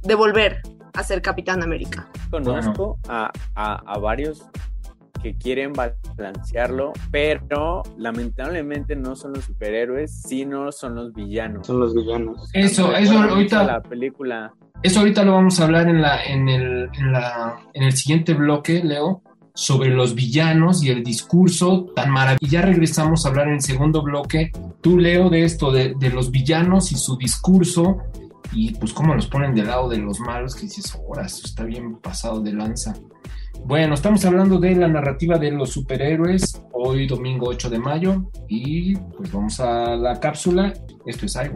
[0.03, 0.61] de volver
[0.93, 2.09] a ser Capitán América.
[2.31, 4.45] Conozco a, a, varios
[5.21, 11.67] que quieren balancearlo, pero lamentablemente no son los superhéroes, sino son los villanos.
[11.67, 12.49] Son los villanos.
[12.53, 13.65] Eso, eso ahorita.
[13.65, 14.53] La película.
[14.81, 18.33] Eso ahorita lo vamos a hablar en la, en el, en la, en el siguiente
[18.33, 19.23] bloque, Leo,
[19.55, 22.45] sobre los villanos y el discurso tan maravilloso.
[22.45, 24.51] Y ya regresamos a hablar en el segundo bloque.
[24.81, 27.97] Tú, Leo, de esto, de, de los villanos y su discurso
[28.55, 31.63] y pues cómo los ponen del lado de los malos, que dices, ahora, eso está
[31.63, 32.93] bien pasado de lanza.
[33.65, 38.95] Bueno, estamos hablando de la narrativa de los superhéroes, hoy domingo 8 de mayo, y
[38.95, 40.73] pues vamos a la cápsula.
[41.05, 41.49] Esto es Ay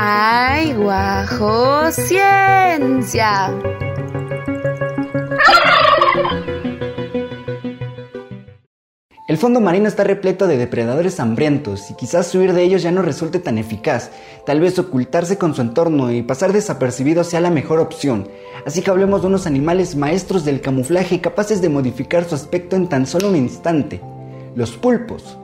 [0.00, 3.52] Ay Guajo Ciencia.
[9.26, 13.02] El fondo marino está repleto de depredadores hambrientos y quizás huir de ellos ya no
[13.02, 14.12] resulte tan eficaz.
[14.46, 18.28] Tal vez ocultarse con su entorno y pasar desapercibido sea la mejor opción.
[18.64, 22.88] Así que hablemos de unos animales maestros del camuflaje capaces de modificar su aspecto en
[22.88, 24.00] tan solo un instante.
[24.54, 25.38] Los pulpos.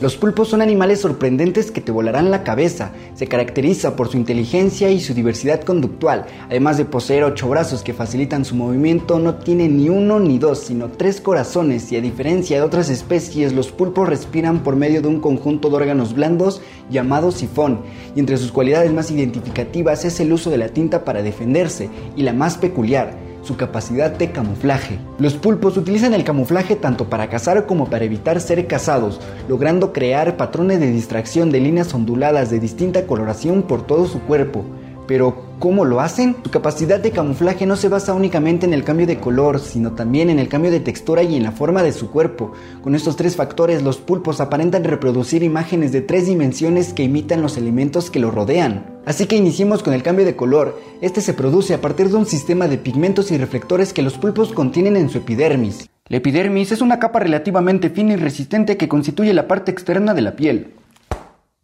[0.00, 2.90] Los pulpos son animales sorprendentes que te volarán la cabeza.
[3.14, 6.26] Se caracteriza por su inteligencia y su diversidad conductual.
[6.48, 10.58] Además de poseer ocho brazos que facilitan su movimiento, no tiene ni uno ni dos,
[10.58, 15.08] sino tres corazones y a diferencia de otras especies, los pulpos respiran por medio de
[15.08, 17.82] un conjunto de órganos blandos llamado sifón.
[18.16, 22.24] Y entre sus cualidades más identificativas es el uso de la tinta para defenderse y
[22.24, 24.98] la más peculiar, su capacidad de camuflaje.
[25.18, 30.36] Los pulpos utilizan el camuflaje tanto para cazar como para evitar ser cazados, logrando crear
[30.36, 34.64] patrones de distracción de líneas onduladas de distinta coloración por todo su cuerpo.
[35.06, 36.36] Pero, ¿cómo lo hacen?
[36.42, 40.30] Su capacidad de camuflaje no se basa únicamente en el cambio de color, sino también
[40.30, 42.52] en el cambio de textura y en la forma de su cuerpo.
[42.82, 47.56] Con estos tres factores, los pulpos aparentan reproducir imágenes de tres dimensiones que imitan los
[47.56, 48.86] elementos que lo rodean.
[49.04, 50.80] Así que iniciemos con el cambio de color.
[51.02, 54.52] Este se produce a partir de un sistema de pigmentos y reflectores que los pulpos
[54.52, 55.88] contienen en su epidermis.
[56.08, 60.22] La epidermis es una capa relativamente fina y resistente que constituye la parte externa de
[60.22, 60.74] la piel.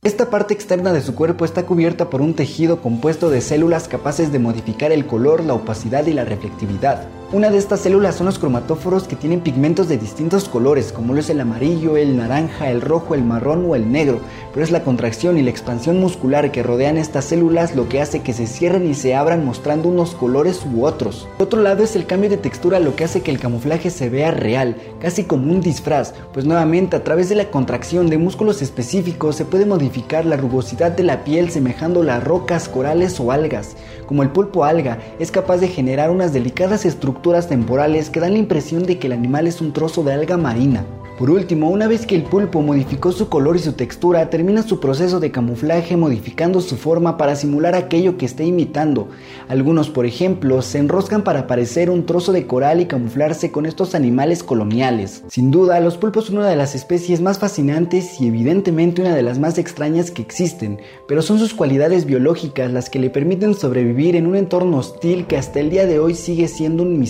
[0.02, 4.32] Esta parte externa de su cuerpo está cubierta por un tejido compuesto de células capaces
[4.32, 7.06] de modificar el color, la opacidad y la reflectividad.
[7.32, 11.20] Una de estas células son los cromatóforos que tienen pigmentos de distintos colores, como lo
[11.20, 14.18] es el amarillo, el naranja, el rojo, el marrón o el negro,
[14.52, 18.22] pero es la contracción y la expansión muscular que rodean estas células lo que hace
[18.22, 21.28] que se cierren y se abran mostrando unos colores u otros.
[21.38, 24.08] Por otro lado es el cambio de textura lo que hace que el camuflaje se
[24.08, 28.60] vea real, casi como un disfraz, pues nuevamente a través de la contracción de músculos
[28.60, 33.76] específicos se puede modificar la rugosidad de la piel semejándola a rocas, corales o algas.
[34.08, 38.38] Como el pulpo alga, es capaz de generar unas delicadas estructuras temporales que dan la
[38.38, 40.84] impresión de que el animal es un trozo de alga marina.
[41.20, 44.80] Por último, una vez que el pulpo modificó su color y su textura, termina su
[44.80, 49.08] proceso de camuflaje modificando su forma para simular aquello que está imitando.
[49.46, 53.94] Algunos, por ejemplo, se enroscan para parecer un trozo de coral y camuflarse con estos
[53.94, 55.22] animales coloniales.
[55.28, 59.22] Sin duda, los pulpos son una de las especies más fascinantes y evidentemente una de
[59.22, 64.16] las más extrañas que existen, pero son sus cualidades biológicas las que le permiten sobrevivir
[64.16, 67.09] en un entorno hostil que hasta el día de hoy sigue siendo un misterio.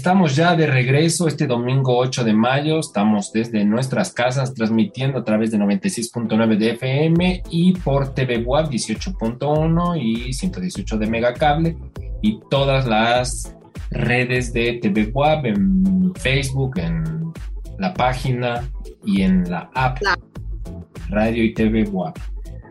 [0.00, 2.78] Estamos ya de regreso este domingo 8 de mayo.
[2.78, 8.70] Estamos desde nuestras casas transmitiendo a través de 96.9 de FM y por TV WAP
[8.70, 11.76] 18.1 y 118 de Megacable
[12.22, 13.54] y todas las
[13.90, 17.34] redes de TV WAP en Facebook, en
[17.78, 18.66] la página
[19.04, 19.98] y en la app
[21.10, 22.16] Radio y TV WAP.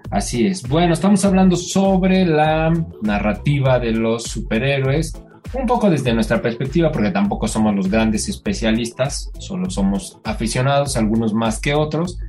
[0.10, 0.68] Así es.
[0.68, 5.13] Bueno, estamos hablando sobre la narrativa de los superhéroes,
[5.54, 11.34] un poco desde nuestra perspectiva, porque tampoco somos los grandes especialistas, solo somos aficionados, algunos
[11.34, 12.20] más que otros.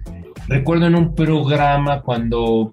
[0.49, 2.73] Recuerdo en un programa cuando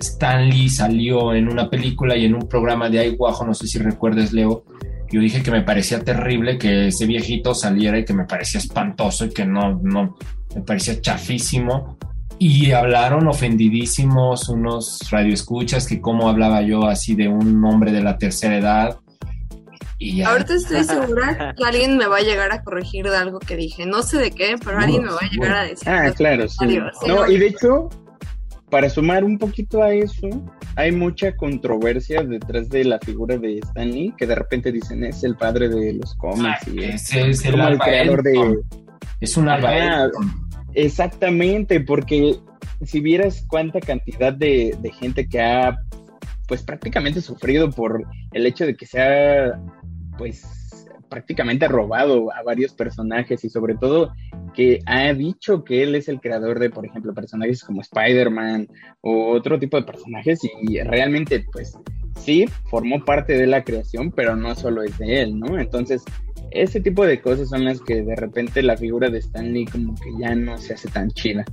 [0.00, 3.78] Stan Lee salió en una película y en un programa de Aiguajo, no sé si
[3.78, 4.64] recuerdes, Leo,
[5.12, 9.26] yo dije que me parecía terrible que ese viejito saliera y que me parecía espantoso
[9.26, 10.16] y que no, no,
[10.54, 11.98] me parecía chafísimo
[12.38, 18.18] y hablaron ofendidísimos unos radioescuchas que cómo hablaba yo así de un hombre de la
[18.18, 18.98] tercera edad.
[19.98, 23.56] Y Ahorita estoy segura que alguien me va a llegar a corregir de algo que
[23.56, 23.86] dije.
[23.86, 25.88] No sé de qué, pero alguien me va a llegar a decir.
[25.88, 26.78] Ah, claro, sí.
[27.06, 27.88] No, y de hecho,
[28.70, 30.28] para sumar un poquito a eso,
[30.76, 35.36] hay mucha controversia detrás de la figura de Stanley, que de repente dicen es el
[35.36, 38.58] padre de los cómics y es, es el, creador de...
[39.20, 40.10] Es un alba
[40.74, 42.36] Exactamente, porque
[42.84, 45.78] si vieras cuánta cantidad de, gente que ha
[46.46, 49.58] pues prácticamente sufrido por el hecho de que se ha
[50.16, 50.64] pues
[51.08, 54.12] prácticamente robado a varios personajes y sobre todo
[54.52, 58.68] que ha dicho que él es el creador de, por ejemplo, personajes como Spider-Man
[59.00, 61.78] o otro tipo de personajes y realmente pues
[62.16, 65.58] sí formó parte de la creación, pero no solo es de él, ¿no?
[65.58, 66.02] Entonces
[66.50, 70.10] ese tipo de cosas son las que de repente la figura de Stanley como que
[70.18, 71.44] ya no se hace tan chida.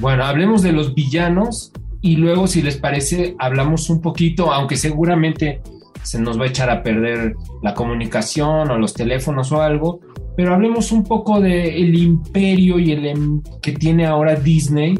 [0.00, 5.60] Bueno, hablemos de los villanos y luego si les parece hablamos un poquito, aunque seguramente
[6.02, 10.00] se nos va a echar a perder la comunicación o los teléfonos o algo,
[10.36, 14.98] pero hablemos un poco del imperio y el em, que tiene ahora Disney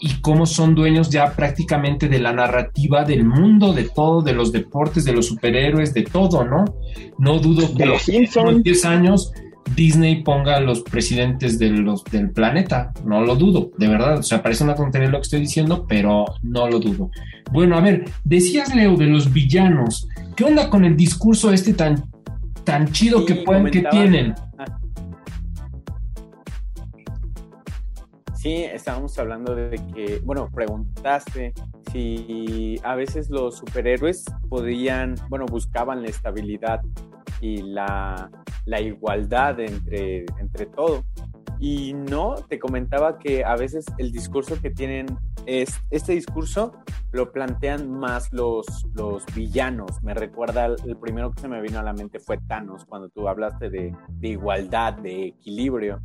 [0.00, 4.50] y cómo son dueños ya prácticamente de la narrativa del mundo, de todo, de los
[4.50, 6.64] deportes, de los superhéroes, de todo, ¿no?
[7.18, 9.32] No dudo que en 10 años
[9.76, 14.22] Disney ponga a los presidentes de los, del planeta, no lo dudo, de verdad, o
[14.22, 17.10] sea, parece una tontería lo que estoy diciendo, pero no lo dudo.
[17.52, 22.10] Bueno, a ver, decías Leo de los villanos, ¿qué onda con el discurso este tan,
[22.64, 24.34] tan chido que, pueden, que tienen?
[28.34, 31.52] Sí, estábamos hablando de que, bueno, preguntaste
[31.92, 36.80] si a veces los superhéroes podían, bueno, buscaban la estabilidad
[37.40, 38.30] y la,
[38.80, 41.04] igualdad entre, entre todo.
[41.58, 45.06] Y no, te comentaba que a veces el discurso que tienen
[45.46, 46.72] es, este discurso
[47.12, 50.02] lo plantean más los, los villanos.
[50.02, 53.28] Me recuerda, el, primero que se me vino a la mente fue Thanos, cuando tú
[53.28, 56.00] hablaste de, de igualdad, de equilibrio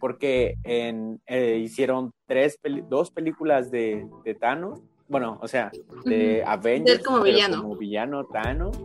[0.00, 5.70] porque en, eh, hicieron tres dos películas de, de, Thanos, bueno, o sea,
[6.04, 7.62] de Avengers como villano.
[7.62, 8.76] como villano Thanos,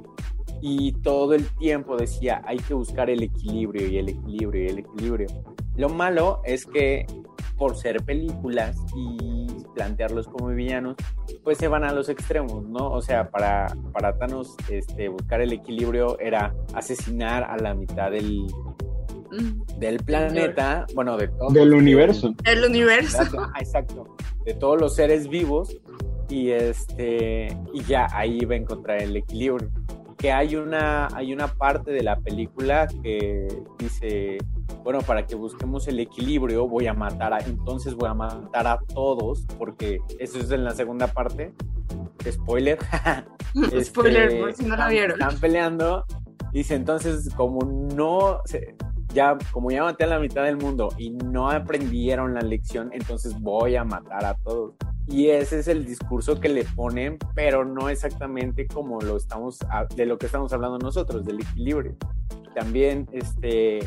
[0.62, 4.80] y todo el tiempo decía, hay que buscar el equilibrio y el equilibrio y el
[4.80, 5.28] equilibrio.
[5.78, 7.06] Lo malo es que
[7.58, 10.96] por ser películas y plantearlos como villanos,
[11.44, 12.92] pues se van a los extremos, ¿no?
[12.92, 18.48] O sea, para, para Thanos este, buscar el equilibrio era asesinar a la mitad del,
[19.78, 21.50] del planeta, bueno, de todo.
[21.50, 22.34] Del universo.
[22.44, 23.24] El universo.
[23.60, 25.78] Exacto, De todos los seres vivos
[26.30, 29.70] y este y ya ahí va a encontrar el equilibrio.
[30.18, 34.38] Que hay una hay una parte de la película que dice,
[34.84, 38.80] bueno, para que busquemos el equilibrio voy a matar a entonces voy a matar a
[38.94, 41.54] todos porque eso es en la segunda parte.
[42.30, 42.80] Spoiler.
[43.84, 45.22] Spoiler, este, por si no la vieron.
[45.22, 46.06] Están peleando
[46.56, 48.40] Dice, entonces, como no,
[49.14, 53.38] ya, como ya maté a la mitad del mundo y no aprendieron la lección, entonces
[53.42, 54.74] voy a matar a todos.
[55.06, 59.60] Y ese es el discurso que le ponen, pero no exactamente como lo estamos,
[59.98, 61.98] de lo que estamos hablando nosotros, del equilibrio.
[62.56, 63.80] También, este,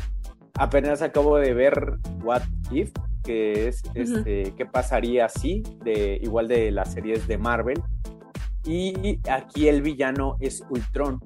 [0.59, 2.91] apenas acabo de ver What If,
[3.23, 7.81] que es, este, qué pasaría si, de, igual de las series de Marvel.
[8.65, 11.19] Y aquí el villano es Ultron.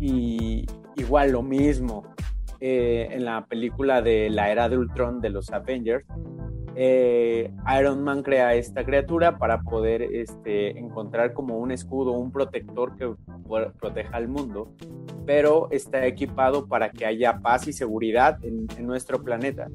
[0.00, 2.02] Y igual lo mismo,
[2.60, 6.04] eh, en la película de la era de Ultron de los Avengers,
[6.74, 12.96] eh, Iron Man crea esta criatura para poder este, encontrar como un escudo, un protector
[12.96, 13.14] que
[13.78, 14.72] proteja al mundo,
[15.26, 19.68] pero está equipado para que haya paz y seguridad en nuestro planeta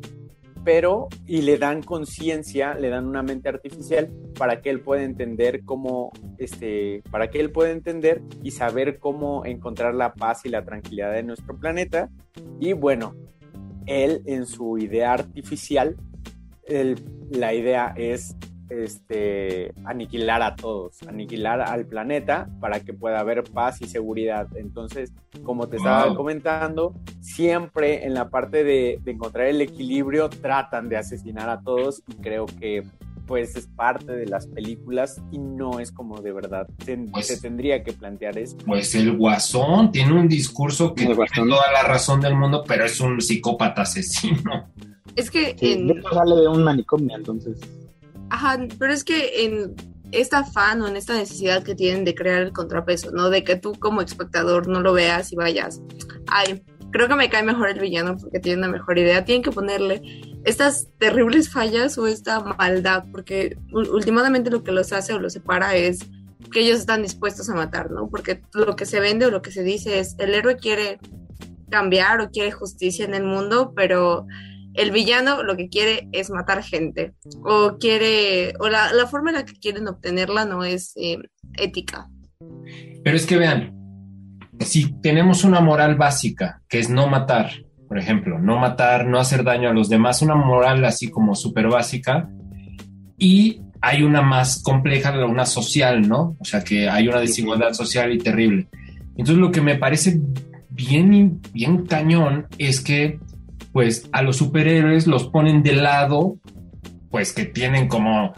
[0.67, 5.63] pero y le dan conciencia, le dan una mente artificial para que él pueda entender
[5.63, 10.65] cómo, este, para que él pueda entender y saber cómo encontrar la paz y la
[10.65, 12.09] tranquilidad de nuestro planeta.
[12.59, 13.15] Y bueno,
[13.85, 15.95] él en su idea artificial,
[17.29, 18.35] la idea es
[18.69, 24.47] este, aniquilar a todos, aniquilar al planeta para que pueda haber paz y seguridad.
[24.55, 25.13] Entonces,
[25.43, 31.49] como te estaba comentando, siempre en la parte de, encontrar el equilibrio tratan de asesinar
[31.49, 32.83] a todos y creo que
[33.27, 37.83] pues es parte de las películas y no es como de verdad se, pues tendría
[37.83, 38.57] que plantear eso.
[38.65, 42.99] Pues el guasón tiene un discurso que tiene toda la razón del mundo, pero es
[42.99, 44.71] un psicópata asesino.
[45.15, 45.55] Es que
[46.11, 47.59] sale de un manicomio, entonces.
[48.29, 49.75] Ajá, pero es que en
[50.11, 53.29] esta afán o en esta necesidad que tienen de crear el contrapeso, ¿no?
[53.29, 55.81] De que tú como espectador no lo veas y vayas,
[56.27, 56.63] ay,
[56.97, 59.23] creo que me cae mejor el villano porque tiene una mejor idea.
[59.23, 60.01] Tienen que ponerle
[60.45, 65.75] estas terribles fallas o esta maldad, porque últimamente lo que los hace o los separa
[65.75, 65.99] es
[66.51, 68.09] que ellos están dispuestos a matar, ¿no?
[68.09, 70.99] Porque lo que se vende o lo que se dice es el héroe quiere
[71.69, 74.25] cambiar o quiere justicia en el mundo, pero
[74.73, 79.45] el villano lo que quiere es matar gente o quiere o la, forma en la
[79.45, 81.19] que quieren obtenerla no es eh,
[81.57, 82.09] ética.
[83.03, 83.76] Pero es que vean,
[84.59, 87.51] si tenemos una moral básica que es no matar,
[87.87, 91.67] por ejemplo, no matar, no hacer daño a los demás, una moral así como súper
[91.67, 92.29] básica
[93.17, 96.35] y hay una más compleja, una social, ¿no?
[96.39, 98.67] O sea que hay una desigualdad social y terrible.
[99.11, 100.19] Entonces lo que me parece
[100.69, 103.19] bien, bien cañón es que
[103.71, 106.37] pues a los superhéroes los ponen de lado,
[107.09, 108.33] pues que tienen como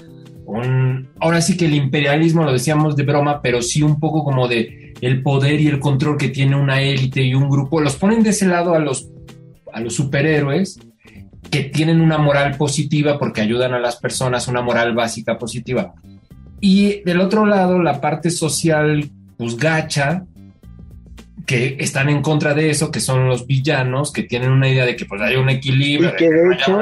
[0.46, 4.48] un, ahora sí que el imperialismo lo decíamos de broma, pero sí un poco como
[4.48, 8.24] de el poder y el control que tiene una élite y un grupo, los ponen
[8.24, 9.10] de ese lado a los,
[9.72, 10.80] a los superhéroes
[11.50, 15.94] que tienen una moral positiva porque ayudan a las personas, una moral básica positiva.
[16.62, 20.26] Y del otro lado, la parte social, pues gacha,
[21.46, 24.96] que están en contra de eso, que son los villanos, que tienen una idea de
[24.96, 26.80] que pues hay un equilibrio, que de hecho,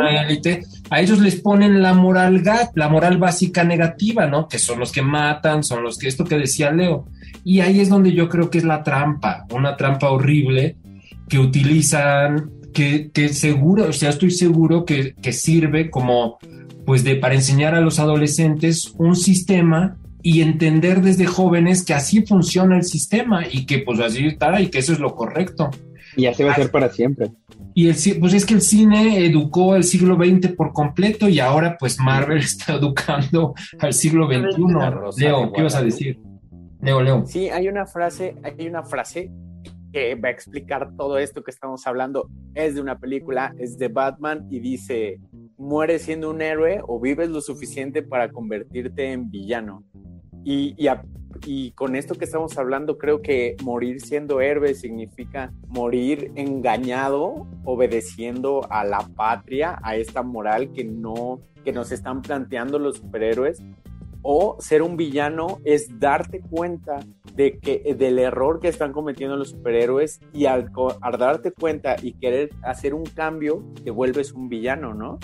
[0.89, 2.43] a ellos les ponen la moral
[2.75, 4.49] la moral básica negativa, ¿no?
[4.49, 7.07] Que son los que matan, son los que esto que decía Leo.
[7.47, 10.75] Y ahí es donde yo creo que es la trampa, una trampa horrible
[11.29, 16.39] que utilizan, que, que seguro, o sea, estoy seguro que, que sirve como
[16.85, 22.21] pues de para enseñar a los adolescentes un sistema y entender desde jóvenes que así
[22.25, 25.69] funciona el sistema y que pues así está y que eso es lo correcto.
[26.17, 27.31] Y así va a ser para siempre.
[27.73, 31.77] Y el, pues es que el cine educó el siglo XX por completo y ahora
[31.79, 35.21] pues Marvel está educando al siglo XXI.
[35.21, 36.19] Leo, ¿qué ibas a decir?
[36.87, 37.25] Leo, Leo.
[37.25, 39.29] Sí, hay una frase, hay una frase
[39.91, 42.29] que va a explicar todo esto que estamos hablando.
[42.53, 45.19] Es de una película, es de Batman y dice,
[45.57, 49.83] mueres siendo un héroe o vives lo suficiente para convertirte en villano.
[50.45, 50.77] Y,
[51.45, 58.65] y, con esto que estamos hablando, creo que morir siendo héroe significa morir engañado, obedeciendo
[58.69, 63.61] a la patria, a esta moral que no, que nos están planteando los superhéroes.
[64.21, 66.99] O ser un villano es darte cuenta
[67.35, 72.13] de que del error que están cometiendo los superhéroes y al, al darte cuenta y
[72.13, 75.19] querer hacer un cambio, te vuelves un villano, ¿no?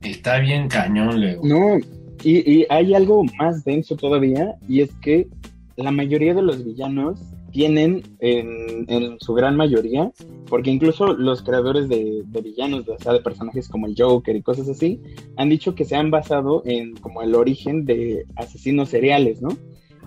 [0.00, 1.40] Está bien cañón, Leo.
[1.42, 1.78] No,
[2.22, 5.28] y, hay algo más denso todavía, y es que
[5.76, 7.20] la mayoría de los villanos
[7.50, 10.10] tienen, en, su gran mayoría,
[10.48, 14.68] porque incluso los creadores de, villanos, o sea, de personajes como el Joker y cosas
[14.68, 15.00] así,
[15.36, 19.50] han dicho que se han basado en como el origen de asesinos seriales, ¿no?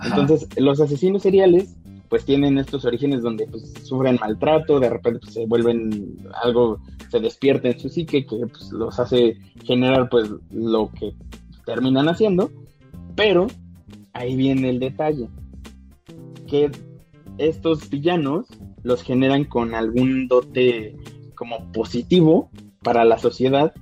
[0.04, 1.76] Entonces, los asesinos seriales
[2.10, 6.80] pues tienen estos orígenes donde pues, sufren maltrato, de repente pues, se vuelven algo,
[7.10, 11.16] se despierta en su psique que pues, los hace generar pues lo que
[11.66, 12.52] terminan haciendo,
[13.16, 13.48] pero
[14.14, 15.28] ahí viene el detalle,
[16.48, 16.70] que
[17.38, 18.48] estos villanos
[18.84, 20.96] los generan con algún dote
[21.36, 22.50] como positivo
[22.82, 23.74] para la sociedad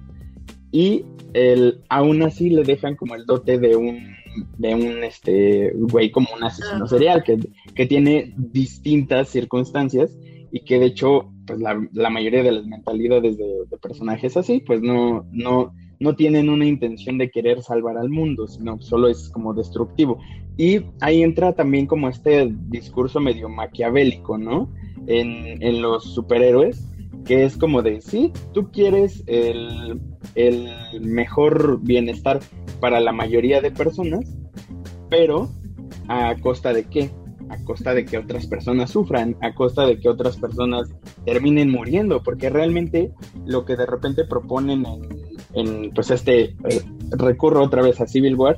[0.71, 4.11] y el, aún así le dejan como el dote de un
[4.57, 7.37] de un este güey como un asesino serial que,
[7.75, 10.17] que tiene distintas circunstancias
[10.51, 14.81] y que de hecho pues la, mayoría de las mentalidades de, de, personajes así pues
[14.81, 19.53] no no no tienen una intención de querer salvar al mundo, sino solo es como
[19.53, 20.17] destructivo.
[20.57, 24.67] Y ahí entra también como este discurso medio maquiavélico, ¿no?
[25.05, 26.87] En, los superhéroes,
[27.23, 30.01] que es como de, sí, tú quieres el,
[30.33, 30.71] el
[31.01, 32.39] mejor bienestar
[32.79, 34.35] para la mayoría de personas,
[35.07, 35.49] pero
[36.07, 37.11] a costa de qué?
[37.49, 40.89] a costa de que otras personas sufran, a costa de que otras personas
[41.25, 43.11] terminen muriendo, porque realmente
[43.45, 46.81] lo que de repente proponen en en pues este eh,
[47.11, 48.57] recurro otra vez a Civil War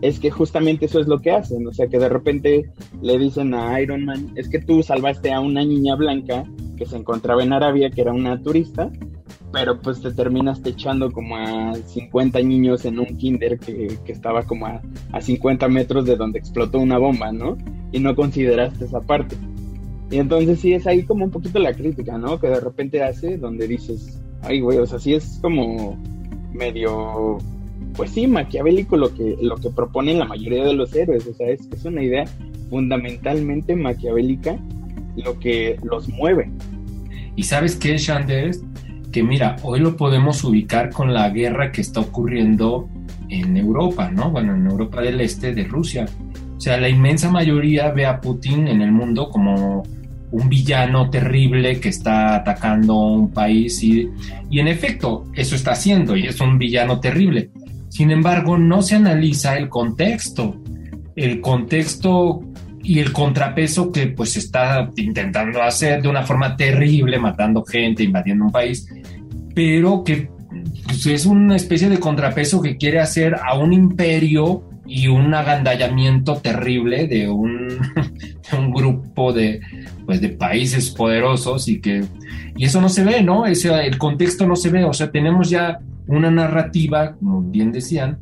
[0.00, 2.70] es que justamente eso es lo que hacen, o sea que de repente
[3.00, 6.44] le dicen a Iron Man, es que tú salvaste a una niña blanca
[6.76, 8.90] que se encontraba en Arabia, que era una turista,
[9.52, 14.66] pero pues te terminaste echando como a 50 niños en un kinder que, estaba como
[14.66, 14.82] a,
[15.12, 17.56] a 50 metros de donde explotó una bomba, ¿no?
[17.92, 19.36] Y no consideraste esa parte.
[20.10, 22.38] Y entonces sí es ahí como un poquito la crítica, ¿no?
[22.38, 25.96] Que de repente hace donde dices, ay güey, o sea, sí es como
[26.54, 27.38] medio,
[27.96, 31.26] pues sí, maquiavélico lo que, lo que proponen la mayoría de los héroes.
[31.26, 32.24] O sea, es, es una idea
[32.70, 34.58] fundamentalmente maquiavélica
[35.16, 36.50] lo que los mueve.
[37.36, 38.62] ¿Y sabes qué, Shanders?
[39.12, 42.88] Que mira, hoy lo podemos ubicar con la guerra que está ocurriendo
[43.28, 44.30] en Europa, ¿no?
[44.30, 46.06] Bueno, en Europa del Este de Rusia.
[46.56, 49.82] O sea, la inmensa mayoría ve a Putin en el mundo como
[50.34, 54.10] un villano terrible que está atacando un país y,
[54.50, 57.50] y en efecto, eso está haciendo y es un villano terrible.
[57.88, 60.56] Sin embargo, no se analiza el contexto,
[61.14, 62.40] el contexto
[62.82, 68.46] y el contrapeso que pues está intentando hacer de una forma terrible, matando gente, invadiendo
[68.46, 68.88] un país,
[69.54, 70.28] pero que
[70.84, 76.36] pues, es una especie de contrapeso que quiere hacer a un imperio y un agandallamiento
[76.36, 77.68] terrible de un,
[78.50, 79.60] de un grupo de,
[80.06, 82.04] pues de países poderosos y que
[82.56, 83.46] y eso no se ve, ¿no?
[83.46, 88.18] Ese, el contexto no se ve, o sea, tenemos ya una narrativa, como bien decían,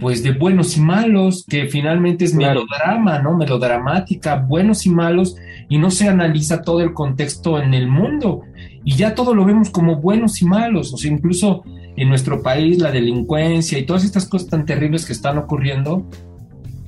[0.00, 3.36] pues de buenos y malos, que finalmente es melodrama, ¿no?
[3.36, 5.36] Melodramática, buenos y malos,
[5.68, 8.42] y no se analiza todo el contexto en el mundo,
[8.84, 11.62] y ya todo lo vemos como buenos y malos, o sea, incluso
[11.96, 16.08] en nuestro país la delincuencia y todas estas cosas tan terribles que están ocurriendo,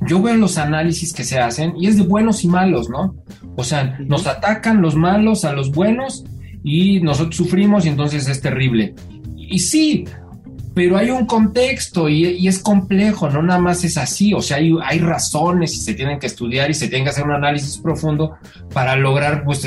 [0.07, 3.15] yo veo los análisis que se hacen y es de buenos y malos, ¿no?
[3.57, 6.25] O sea, nos atacan los malos a los buenos
[6.63, 8.95] y nosotros sufrimos y entonces es terrible.
[9.37, 10.05] Y sí,
[10.75, 14.75] pero hay un contexto y, es complejo, no nada más es así, o sea, hay,
[14.83, 18.35] hay, razones y se tienen que estudiar y se tiene que hacer un análisis profundo
[18.73, 19.65] para lograr pues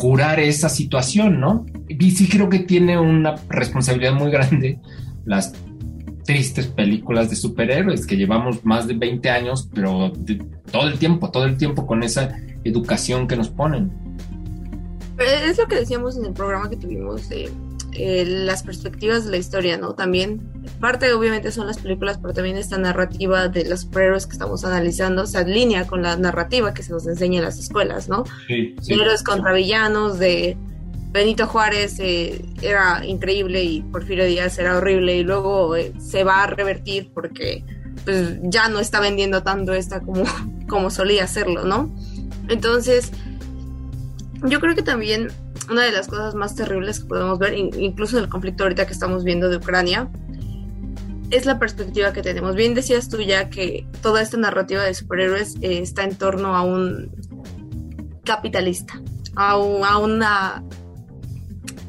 [0.00, 1.66] curar esa situación, ¿no?
[1.86, 4.80] Y sí creo que tiene una responsabilidad muy grande
[5.26, 5.52] las
[6.24, 10.10] tristes películas de superhéroes que llevamos más de 20 años, pero
[10.72, 12.34] todo el tiempo, todo el tiempo con esa
[12.64, 13.92] educación que nos ponen.
[15.18, 17.30] Es lo que decíamos en el programa que tuvimos
[17.92, 19.94] eh, las perspectivas de la historia, ¿no?
[19.94, 20.40] También,
[20.80, 25.26] parte obviamente son las películas, pero también esta narrativa de los superhéroes que estamos analizando
[25.26, 28.24] se alinea con la narrativa que se nos enseña en las escuelas, ¿no?
[28.46, 30.56] Sí, Héroes contra villanos, de
[31.12, 36.44] Benito Juárez eh, era increíble y Porfirio Díaz era horrible y luego eh, se va
[36.44, 37.64] a revertir porque
[38.04, 40.24] pues ya no está vendiendo tanto esta como,
[40.68, 41.92] como solía hacerlo, ¿no?
[42.48, 43.10] Entonces,
[44.44, 45.28] yo creo que también
[45.68, 48.92] una de las cosas más terribles que podemos ver, incluso en el conflicto ahorita que
[48.92, 50.08] estamos viendo de Ucrania,
[51.30, 52.56] es la perspectiva que tenemos.
[52.56, 56.62] Bien decías tú ya que toda esta narrativa de superhéroes eh, está en torno a
[56.62, 57.10] un
[58.24, 59.00] capitalista,
[59.36, 60.64] a, a una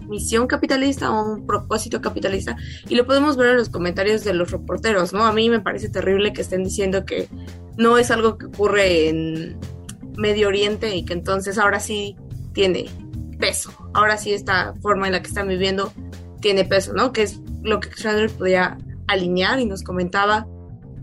[0.07, 2.55] misión capitalista o un propósito capitalista.
[2.87, 5.25] Y lo podemos ver en los comentarios de los reporteros, ¿no?
[5.25, 7.27] A mí me parece terrible que estén diciendo que
[7.77, 9.57] no es algo que ocurre en
[10.17, 12.15] Medio Oriente y que entonces ahora sí
[12.53, 12.89] tiene
[13.41, 13.73] peso.
[13.93, 15.91] Ahora sí esta forma en la que están viviendo
[16.39, 17.11] tiene peso, ¿no?
[17.11, 18.77] Que es lo que Schrader podía
[19.07, 20.47] alinear y nos comentaba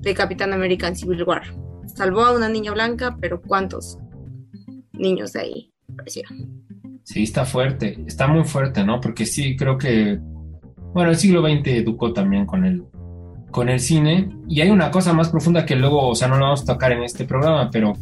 [0.01, 1.43] de Capitán América en Civil War.
[1.95, 3.99] Salvó a una niña blanca, pero ¿cuántos
[4.93, 6.65] niños de ahí aparecieron?
[7.05, 9.01] Sí, está fuerte, está muy fuerte, ¿no?
[9.01, 10.19] Porque sí, creo que,
[10.93, 12.85] bueno, el siglo XX educó también con el,
[13.51, 14.31] con el cine.
[14.49, 16.93] Y hay una cosa más profunda que luego, o sea, no lo vamos a tocar
[16.93, 17.95] en este programa, pero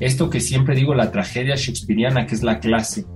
[0.00, 3.06] esto que siempre digo, la tragedia shakespeariana, que es la clase,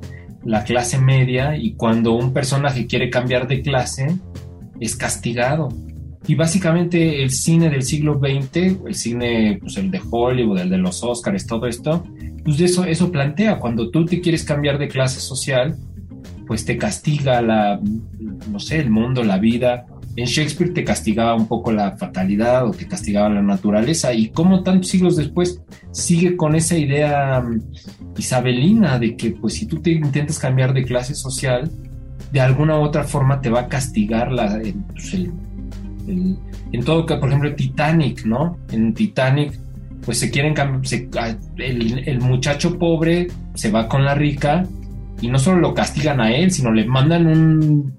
[0.46, 4.16] la clase media, y cuando un personaje quiere cambiar de clase,
[4.80, 5.68] es castigado.
[6.28, 10.78] Y básicamente el cine del siglo XX, el cine, pues el de Hollywood, el de
[10.78, 12.04] los Oscars, todo esto,
[12.44, 15.76] pues eso, eso plantea, cuando tú te quieres cambiar de clase social,
[16.46, 17.80] pues te castiga la,
[18.50, 19.86] no sé, el mundo, la vida.
[20.16, 24.62] En Shakespeare te castigaba un poco la fatalidad o te castigaba la naturaleza y como
[24.62, 25.60] tantos siglos después
[25.92, 27.60] sigue con esa idea mm,
[28.16, 31.70] isabelina de que pues si tú te intentas cambiar de clase social,
[32.32, 34.58] de alguna u otra forma te va a castigar la,
[34.92, 35.14] pues,
[36.72, 38.58] en todo caso, por ejemplo, Titanic, ¿no?
[38.70, 39.58] En Titanic,
[40.04, 40.82] pues se quieren cambiar,
[41.58, 44.64] el, el, muchacho pobre se va con la rica
[45.20, 47.94] y no solo lo castigan a él, sino le mandan un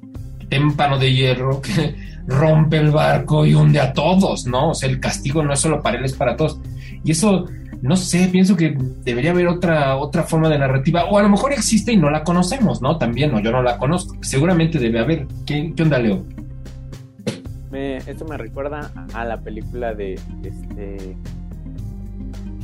[0.50, 1.96] témpano de hierro que
[2.28, 4.72] rompe el barco y hunde a todos, ¿no?
[4.72, 6.60] O sea, el castigo no es solo para él, es para todos.
[7.04, 7.46] Y eso,
[7.82, 11.54] no sé, pienso que debería haber otra, otra forma de narrativa, o a lo mejor
[11.54, 12.98] existe y no la conocemos, ¿no?
[12.98, 15.28] También, o yo no la conozco, seguramente debe haber.
[15.46, 16.26] ¿Qué, qué onda, Leo?
[18.08, 21.16] esto me recuerda a la película de este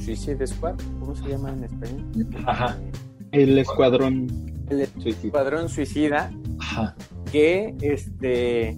[0.04, 2.28] Suicide Squad, ¿cómo se llama en español?
[2.48, 2.78] Ajá.
[3.32, 4.28] El escuadrón.
[4.70, 6.32] El escuadrón suicida.
[6.60, 6.96] Ajá.
[7.32, 8.78] Que este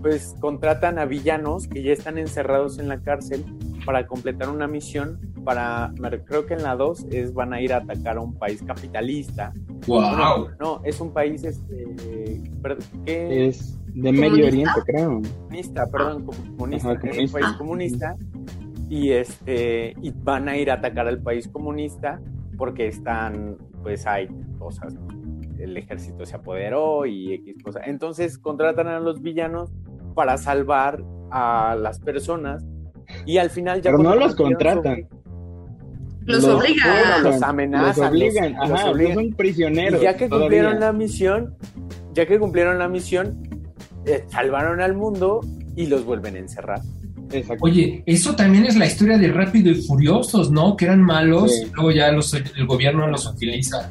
[0.00, 3.44] pues contratan a villanos que ya están encerrados en la cárcel
[3.84, 5.92] para completar una misión para
[6.26, 9.52] creo que en la 2 es van a ir a atacar a un país capitalista.
[9.86, 10.50] Wow.
[10.60, 11.86] No, es un país este
[13.04, 15.20] que es de Medio Oriente, creo.
[15.22, 18.16] Comunista, perdón, comunista, un país comunista
[18.88, 22.20] y este y van a ir a atacar al país comunista
[22.56, 24.28] porque están pues hay
[24.58, 24.94] cosas
[25.62, 27.82] el ejército se apoderó y X cosas.
[27.86, 29.70] Entonces contratan a los villanos
[30.14, 32.64] para salvar a las personas
[33.26, 35.08] y al final ya Pero no los contratan.
[36.24, 37.22] Los, obligan.
[37.22, 38.04] los amenazan.
[38.04, 40.00] Los obligan, ajá, son prisioneros.
[40.00, 41.56] Y ya que cumplieron la misión,
[42.12, 43.42] ya que cumplieron la misión,
[44.06, 45.40] eh, salvaron al mundo
[45.76, 46.80] y los vuelven a encerrar.
[47.60, 50.76] Oye, eso también es la historia de Rápido y Furiosos, ¿no?
[50.76, 53.90] Que eran malos y luego ya los, el gobierno los utiliza.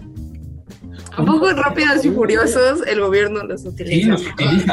[1.19, 4.15] Un poco rápidos y furiosos, el gobierno los utiliza.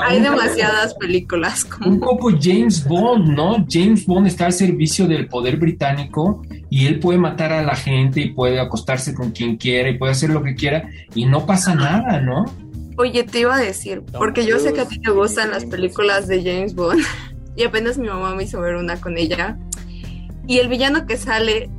[0.04, 1.66] Hay demasiadas películas.
[1.84, 3.66] Un poco James Bond, ¿no?
[3.68, 8.20] James Bond está al servicio del poder británico y él puede matar a la gente
[8.20, 11.74] y puede acostarse con quien quiera y puede hacer lo que quiera y no pasa
[11.74, 12.44] nada, ¿no?
[12.98, 16.26] Oye, te iba a decir, porque yo sé que a ti te gustan las películas
[16.28, 17.02] de James Bond
[17.56, 19.58] y apenas mi mamá me hizo ver una con ella
[20.46, 21.70] y el villano que sale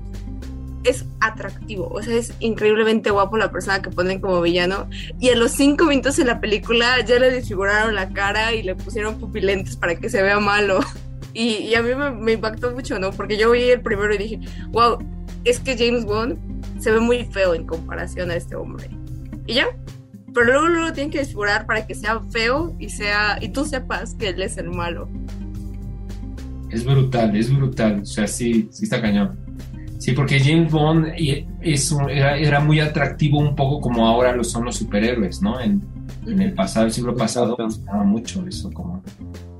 [0.87, 4.89] es atractivo, o sea, es increíblemente guapo la persona que ponen como villano.
[5.19, 8.75] Y a los cinco minutos en la película ya le desfiguraron la cara y le
[8.75, 10.79] pusieron pupilentes para que se vea malo.
[11.33, 13.11] Y, a mí me, impactó mucho, ¿no?
[13.11, 14.97] Porque yo vi el primero y dije, wow,
[15.43, 16.39] es que James Bond
[16.81, 18.89] se ve muy feo en comparación a este hombre.
[19.45, 19.67] Y ya,
[20.33, 24.15] pero luego lo tienen que desfigurar para que sea feo y sea y tú sepas
[24.15, 25.07] que él es el malo.
[26.71, 29.46] Es brutal, es brutal, o sea, sí, sí está cañón.
[29.97, 31.07] Sí, porque James Bond
[31.61, 35.59] es era, muy atractivo un poco como ahora lo son los superhéroes, ¿no?
[35.59, 35.81] En,
[36.27, 39.01] el pasado, el siglo pasado, gustaba mucho eso como...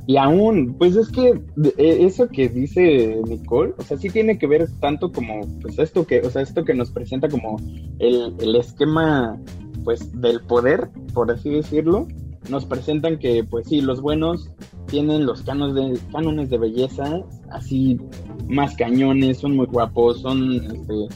[0.06, 1.42] Y aún, pues es que
[1.78, 6.06] e, eso que dice Nicole, o sea, sí tiene que ver tanto como, pues esto
[6.06, 7.58] que, o sea, esto que nos presenta como
[8.00, 9.38] el, el esquema,
[9.84, 12.08] pues, del poder, por así decirlo,
[12.50, 14.50] nos presentan que, pues sí, los buenos
[14.88, 17.22] tienen los cánones de, cánones de belleza
[17.52, 18.00] así
[18.48, 21.08] más cañones, son muy guapos, son este,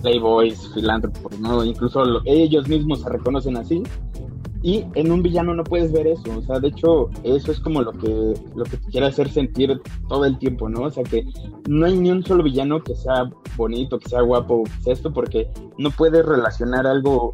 [0.00, 1.64] playboys, filántropos, ¿no?
[1.64, 3.82] Incluso ellos mismos se reconocen así.
[4.64, 7.82] Y en un villano no puedes ver eso, o sea, de hecho, eso es como
[7.82, 10.82] lo que, lo que te quiere hacer sentir todo el tiempo, ¿no?
[10.82, 11.26] O sea, que
[11.68, 15.12] no hay ni un solo villano que sea bonito, que sea guapo, que sea esto,
[15.12, 17.32] porque no puedes relacionar algo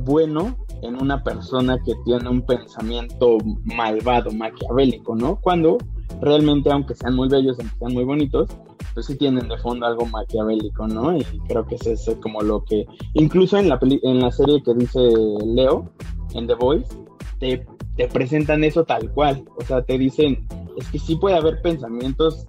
[0.00, 5.36] bueno en una persona que tiene un pensamiento malvado, maquiavélico, ¿no?
[5.36, 5.78] Cuando
[6.20, 8.48] realmente, aunque sean muy bellos, aunque sean muy bonitos,
[8.94, 11.16] pues sí tienen de fondo algo maquiavélico, ¿no?
[11.16, 15.00] Y creo que es como lo que, incluso en la, en la serie que dice
[15.44, 15.90] Leo,
[16.34, 16.96] en The Voice,
[17.38, 17.66] te,
[17.96, 20.46] te presentan eso tal cual, o sea, te dicen,
[20.76, 22.46] es que sí puede haber pensamientos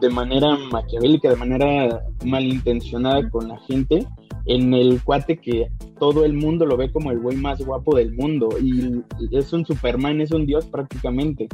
[0.00, 4.06] de manera maquiavélica, de manera malintencionada con la gente,
[4.46, 5.68] en el cuate que
[5.98, 9.66] todo el mundo lo ve como el güey más guapo del mundo y es un
[9.66, 11.48] Superman, es un dios prácticamente.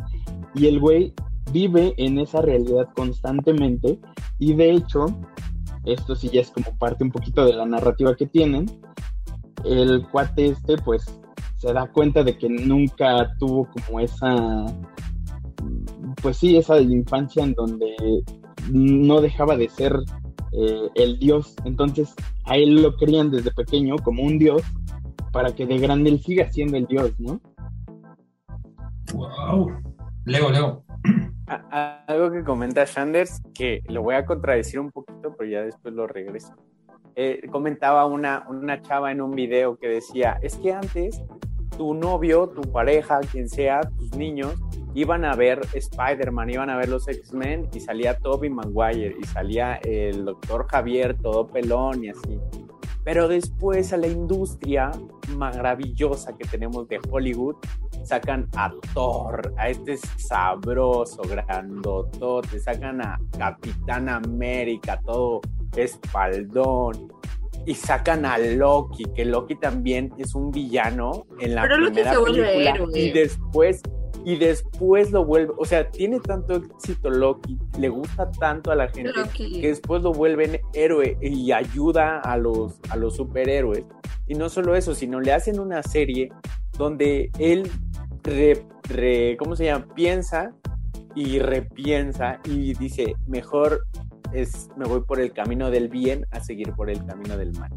[0.54, 1.14] Y el güey
[1.52, 3.98] vive en esa realidad constantemente
[4.38, 5.06] y de hecho,
[5.84, 8.66] esto sí ya es como parte un poquito de la narrativa que tienen,
[9.64, 11.04] el cuate este pues
[11.56, 14.66] se da cuenta de que nunca tuvo como esa,
[16.20, 17.94] pues sí, esa infancia en donde
[18.70, 19.96] no dejaba de ser
[20.52, 21.54] eh, el dios.
[21.64, 24.62] Entonces a él lo crían desde pequeño como un dios
[25.32, 27.40] para que de grande él siga siendo el dios, ¿no?
[29.14, 29.72] Wow.
[30.24, 30.84] Leo, Leo.
[32.06, 36.06] Algo que comenta Sanders, que lo voy a contradecir un poquito, pero ya después lo
[36.06, 36.54] regreso.
[37.14, 41.22] Eh, comentaba una, una chava en un video que decía, es que antes
[41.76, 44.54] tu novio, tu pareja, quien sea, tus niños,
[44.94, 49.76] iban a ver Spider-Man, iban a ver los X-Men y salía Toby Maguire y salía
[49.76, 52.38] el doctor Javier todo pelón y así.
[53.04, 54.90] Pero después a la industria
[55.36, 57.56] maravillosa que tenemos de Hollywood,
[58.04, 65.40] sacan a Thor, a este sabroso, grandotote, sacan a Capitán América, todo
[65.74, 67.12] espaldón,
[67.66, 73.10] y sacan a Loki, que Loki también es un villano en la primera película y
[73.10, 73.82] después
[74.24, 78.88] y después lo vuelve, o sea, tiene tanto éxito Loki, le gusta tanto a la
[78.88, 83.84] gente que después lo vuelven héroe y ayuda a los a los superhéroes.
[84.28, 86.30] Y no solo eso, sino le hacen una serie
[86.78, 87.70] donde él
[88.24, 89.86] re, ¿cómo se llama?
[89.94, 90.54] piensa
[91.14, 93.86] y repiensa y dice, mejor
[94.32, 97.70] es me voy por el camino del bien a seguir por el camino del mal.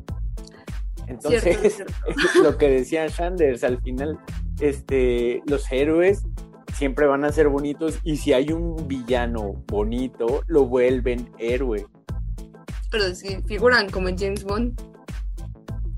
[1.08, 1.84] Entonces,
[2.44, 4.20] lo que decía Sanders, al final,
[4.60, 6.24] este, los héroes
[6.74, 11.86] siempre van a ser bonitos y si hay un villano bonito, lo vuelven héroe.
[12.92, 14.80] Pero si figuran como en James Bond.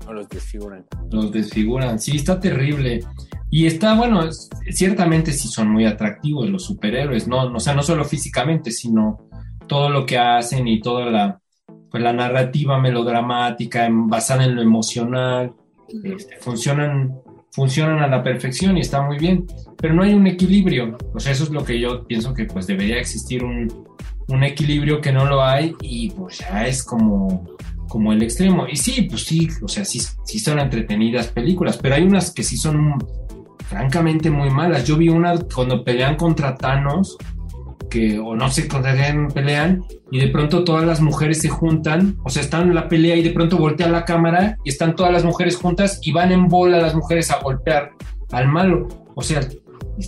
[0.06, 0.86] O los desfiguran.
[1.10, 3.04] Los desfiguran, sí, está terrible.
[3.50, 4.28] Y está, bueno,
[4.70, 7.44] ciertamente sí son muy atractivos los superhéroes, ¿no?
[7.52, 9.28] O sea, no solo físicamente, sino
[9.66, 11.40] todo lo que hacen y toda la,
[11.90, 15.52] pues, la narrativa melodramática basada en lo emocional,
[16.04, 17.14] este, funcionan,
[17.50, 20.96] funcionan a la perfección y está muy bien, pero no hay un equilibrio.
[21.16, 23.86] Sea, eso es lo que yo pienso que pues debería existir un,
[24.28, 27.56] un equilibrio que no lo hay y pues ya es como
[27.88, 28.66] como el extremo.
[28.68, 32.42] Y sí, pues sí, o sea, sí, sí son entretenidas películas, pero hay unas que
[32.42, 32.98] sí son
[33.64, 34.84] francamente muy malas.
[34.84, 37.16] Yo vi una cuando pelean contra Thanos,
[37.88, 42.30] que, o no contra quién pelean, y de pronto todas las mujeres se juntan, o
[42.30, 45.24] sea, están en la pelea y de pronto voltean la cámara y están todas las
[45.24, 47.90] mujeres juntas y van en bola las mujeres a golpear
[48.32, 48.88] al malo.
[49.14, 49.40] O sea,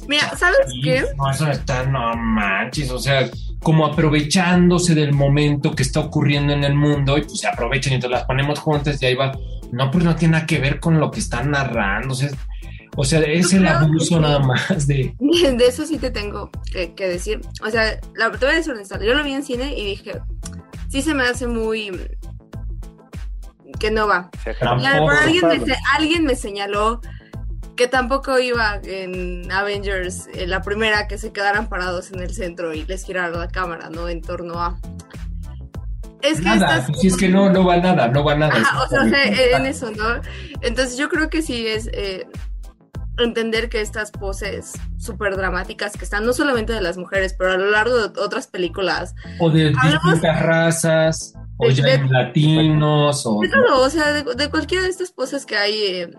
[0.06, 1.04] Mira, ¿sabes qué?
[1.16, 3.28] No, eso está, no manches, o sea,
[3.60, 7.96] como aprovechándose del momento que está ocurriendo en el mundo y pues se aprovechan y
[7.96, 9.32] entonces las ponemos juntas y ahí va.
[9.72, 12.30] No, pues no tiene nada que ver con lo que están narrando, o sea,
[13.00, 15.14] o sea es el abuso nada más de...
[15.20, 17.40] De eso sí te tengo que, decir.
[17.64, 20.20] O sea, la verdad es honesta, yo lo vi en cine y dije,
[20.88, 21.90] sí se me hace muy
[23.78, 24.30] que no va.
[24.60, 27.00] alguien, me, alguien me señaló
[27.74, 32.74] que tampoco iba en Avengers, en la primera, que se quedaran parados en el centro
[32.74, 34.10] y les giraron la cámara, ¿no?
[34.10, 34.78] En torno a...
[36.20, 38.52] Es que nada, pues si es que no, no va nada, no va nada.
[38.84, 40.20] o sea, en eso, ¿no?
[40.60, 42.26] Entonces yo creo que sí es eh,
[43.22, 47.56] entender que estas poses súper dramáticas que están no solamente de las mujeres, pero a
[47.56, 49.14] lo largo de otras películas.
[49.38, 53.40] O de distintas razas, o ya latinos, o...
[53.40, 55.74] De todo, o sea, de, cualquiera de estas poses que hay...
[55.74, 56.10] Eh,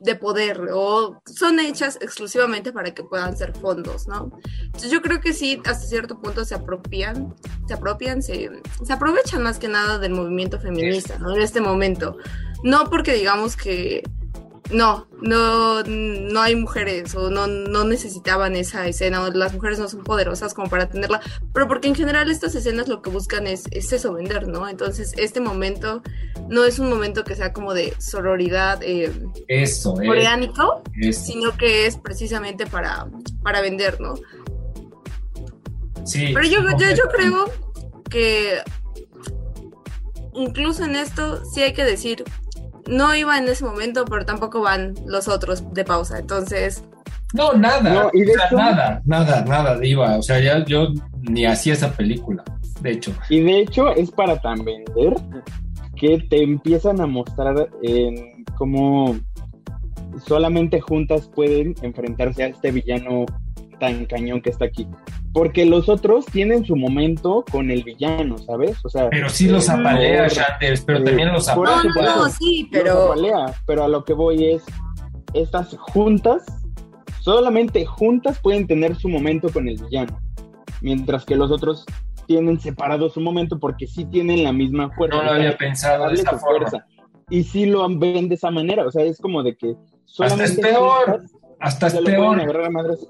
[0.00, 4.30] de poder o son hechas exclusivamente para que puedan ser fondos, ¿no?
[4.64, 7.34] Entonces yo creo que sí, hasta cierto punto se apropian,
[7.66, 8.50] se apropian, se,
[8.84, 11.34] se aprovechan más que nada del movimiento feminista, ¿no?
[11.34, 12.18] En este momento.
[12.62, 14.02] No porque digamos que
[14.70, 19.88] no, no, no hay mujeres o no, no necesitaban esa escena o las mujeres no
[19.88, 21.20] son poderosas como para tenerla,
[21.52, 24.68] pero porque en general estas escenas lo que buscan es, eso, vender, ¿no?
[24.68, 26.02] Entonces este momento
[26.48, 29.12] no es un momento que sea como de sororidad eh,
[29.48, 33.06] eso, coreánico, sino que es precisamente para,
[33.42, 34.14] para vender, ¿no?
[36.04, 36.32] Sí.
[36.34, 37.52] Pero yo, yo, yo creo
[38.10, 38.60] que
[40.34, 42.24] incluso en esto sí hay que decir
[42.86, 46.18] no iba en ese momento, pero tampoco van los otros de pausa.
[46.18, 46.84] Entonces.
[47.34, 48.10] No, nada.
[48.52, 50.16] nada, nada, nada iba.
[50.16, 50.88] O sea, ya yo
[51.22, 52.44] ni hacía esa película,
[52.80, 53.12] de hecho.
[53.28, 55.14] Y de hecho es para tan vender
[55.96, 59.16] que te empiezan a mostrar en cómo
[60.26, 63.26] solamente juntas pueden enfrentarse a este villano
[63.80, 64.86] tan cañón que está aquí.
[65.36, 68.82] Porque los otros tienen su momento con el villano, ¿sabes?
[68.86, 71.82] O sea, pero sí los apalea, Shanders, pero también los apalea.
[71.94, 73.12] No, no, sí, pero...
[73.66, 74.64] pero a lo que voy es,
[75.34, 76.42] estas juntas,
[77.20, 80.18] solamente juntas pueden tener su momento con el villano.
[80.80, 81.84] Mientras que los otros
[82.26, 85.18] tienen separado su momento porque sí tienen la misma fuerza.
[85.18, 86.66] No lo había pensado de esa forma.
[86.66, 86.86] Fuerza.
[87.28, 89.76] Y sí lo ven de esa manera, o sea, es como de que
[90.06, 90.44] solamente...
[90.44, 91.22] Hasta es peor.
[91.60, 92.40] Hasta es peor.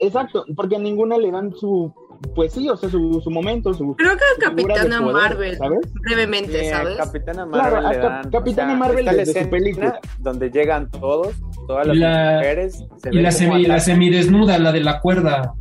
[0.00, 1.94] Exacto, porque a ninguna le dan su
[2.34, 3.94] pues sí, o sea, su, su momento, su.
[3.96, 5.80] Creo que a Capitana Marvel, ¿sabes?
[5.94, 6.96] Brevemente, ¿sabes?
[6.96, 7.80] Capitana Marvel.
[7.80, 10.00] Claro, le dan, Capitana Marvel desde su película.
[10.18, 11.34] Donde llegan todos,
[11.66, 12.84] todas las mujeres.
[13.10, 15.54] y la, semi, la semidesnuda, la de la cuerda.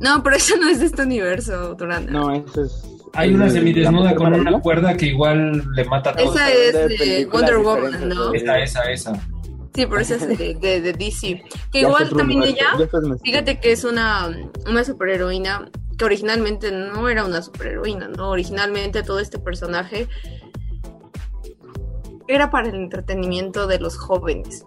[0.00, 2.12] No, pero eso no es de este universo, Duranda.
[2.12, 2.92] No, eso es.
[3.14, 6.34] Hay una semidesnuda con una cuerda que igual le mata a todos.
[6.34, 8.34] Esa es de Wonder Woman, ¿no?
[8.34, 9.12] Esa, esa, esa.
[9.76, 11.44] Sí, pero esa es de, de, DC.
[11.70, 12.72] Que igual también ella,
[13.22, 14.34] fíjate que es una,
[14.66, 18.30] una superheroína que originalmente no era una superheroína, ¿no?
[18.30, 20.08] Originalmente todo este personaje
[22.28, 24.64] era para el entretenimiento de los jóvenes.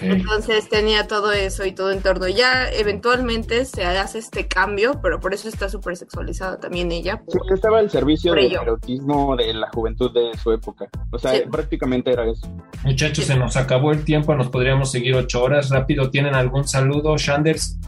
[0.00, 2.28] Entonces tenía todo eso y todo en torno.
[2.28, 7.22] Ya eventualmente se hace este cambio, pero por eso está súper sexualizada también ella.
[7.26, 10.88] Porque estaba al servicio del erotismo de la juventud de su época.
[11.10, 12.48] O sea, prácticamente era eso.
[12.84, 15.70] Muchachos, se nos acabó el tiempo, nos podríamos seguir ocho horas.
[15.70, 17.78] Rápido, ¿tienen algún saludo, Shanders?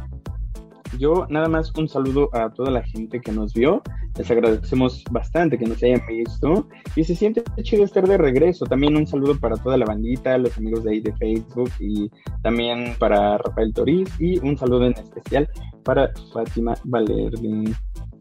[0.98, 3.82] Yo nada más un saludo a toda la gente que nos vio.
[4.16, 6.68] Les agradecemos bastante que nos hayan visto.
[6.94, 8.64] Y se siente chido estar de regreso.
[8.66, 12.10] También un saludo para toda la bandita, los amigos de ahí de Facebook y
[12.42, 14.08] también para Rafael Toriz.
[14.20, 15.48] Y un saludo en especial
[15.84, 17.74] para Fátima Valerde.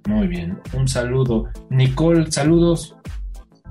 [0.08, 1.46] Muy bien, un saludo.
[1.70, 2.96] Nicole, saludos.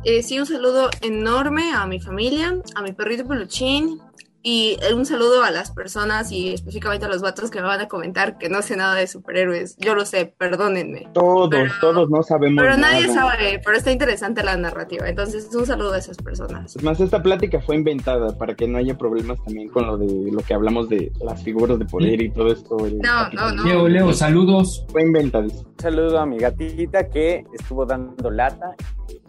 [0.05, 3.98] Eh, sí, un saludo enorme a mi familia, a mi perrito peluchín,
[4.47, 7.88] y un saludo a las personas y específicamente a los vatos que me van a
[7.88, 9.74] comentar que no sé nada de superhéroes.
[9.78, 11.09] Yo lo sé, perdónenme.
[11.14, 12.62] Todos, todos no sabemos.
[12.62, 15.09] Pero nadie sabe, pero está interesante la narrativa.
[15.09, 16.76] Entonces, un saludo a esas personas.
[16.76, 20.30] Es más, esta plática fue inventada para que no haya problemas también con lo de
[20.30, 22.76] lo que hablamos de las figuras de poder y todo esto.
[22.76, 23.64] No, no, no.
[23.64, 24.84] Leo, Leo, saludos.
[24.88, 25.45] Fue inventada.
[25.45, 28.76] Un saludo a mi gatita que estuvo dando lata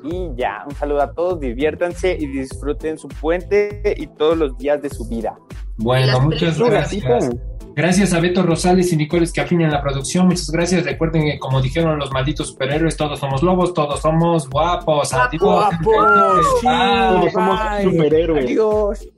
[0.03, 4.81] y ya, un saludo a todos, diviértanse y disfruten su puente y todos los días
[4.81, 5.37] de su vida.
[5.77, 7.29] Bueno, muchas gracias.
[7.75, 10.27] Gracias a Beto Rosales y Nicoles que afinan la producción.
[10.27, 10.85] Muchas gracias.
[10.85, 15.13] Recuerden que, como dijeron los malditos superhéroes, todos somos lobos, todos somos guapos.
[15.13, 15.41] Adiós.
[15.41, 16.61] Guapos.
[16.61, 18.45] todos somos superhéroes.
[18.45, 19.09] Adiós.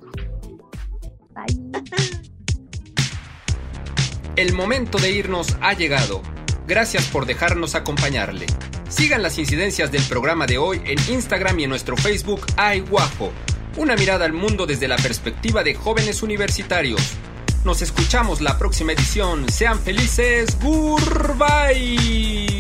[4.36, 6.22] El momento de irnos ha llegado.
[6.68, 8.46] Gracias por dejarnos acompañarle.
[8.90, 13.32] Sigan las incidencias del programa de hoy en Instagram y en nuestro Facebook Ay Guajo.
[13.78, 17.02] Una mirada al mundo desde la perspectiva de jóvenes universitarios.
[17.64, 19.50] Nos escuchamos la próxima edición.
[19.50, 20.58] Sean felices.
[20.62, 22.57] Goodbye.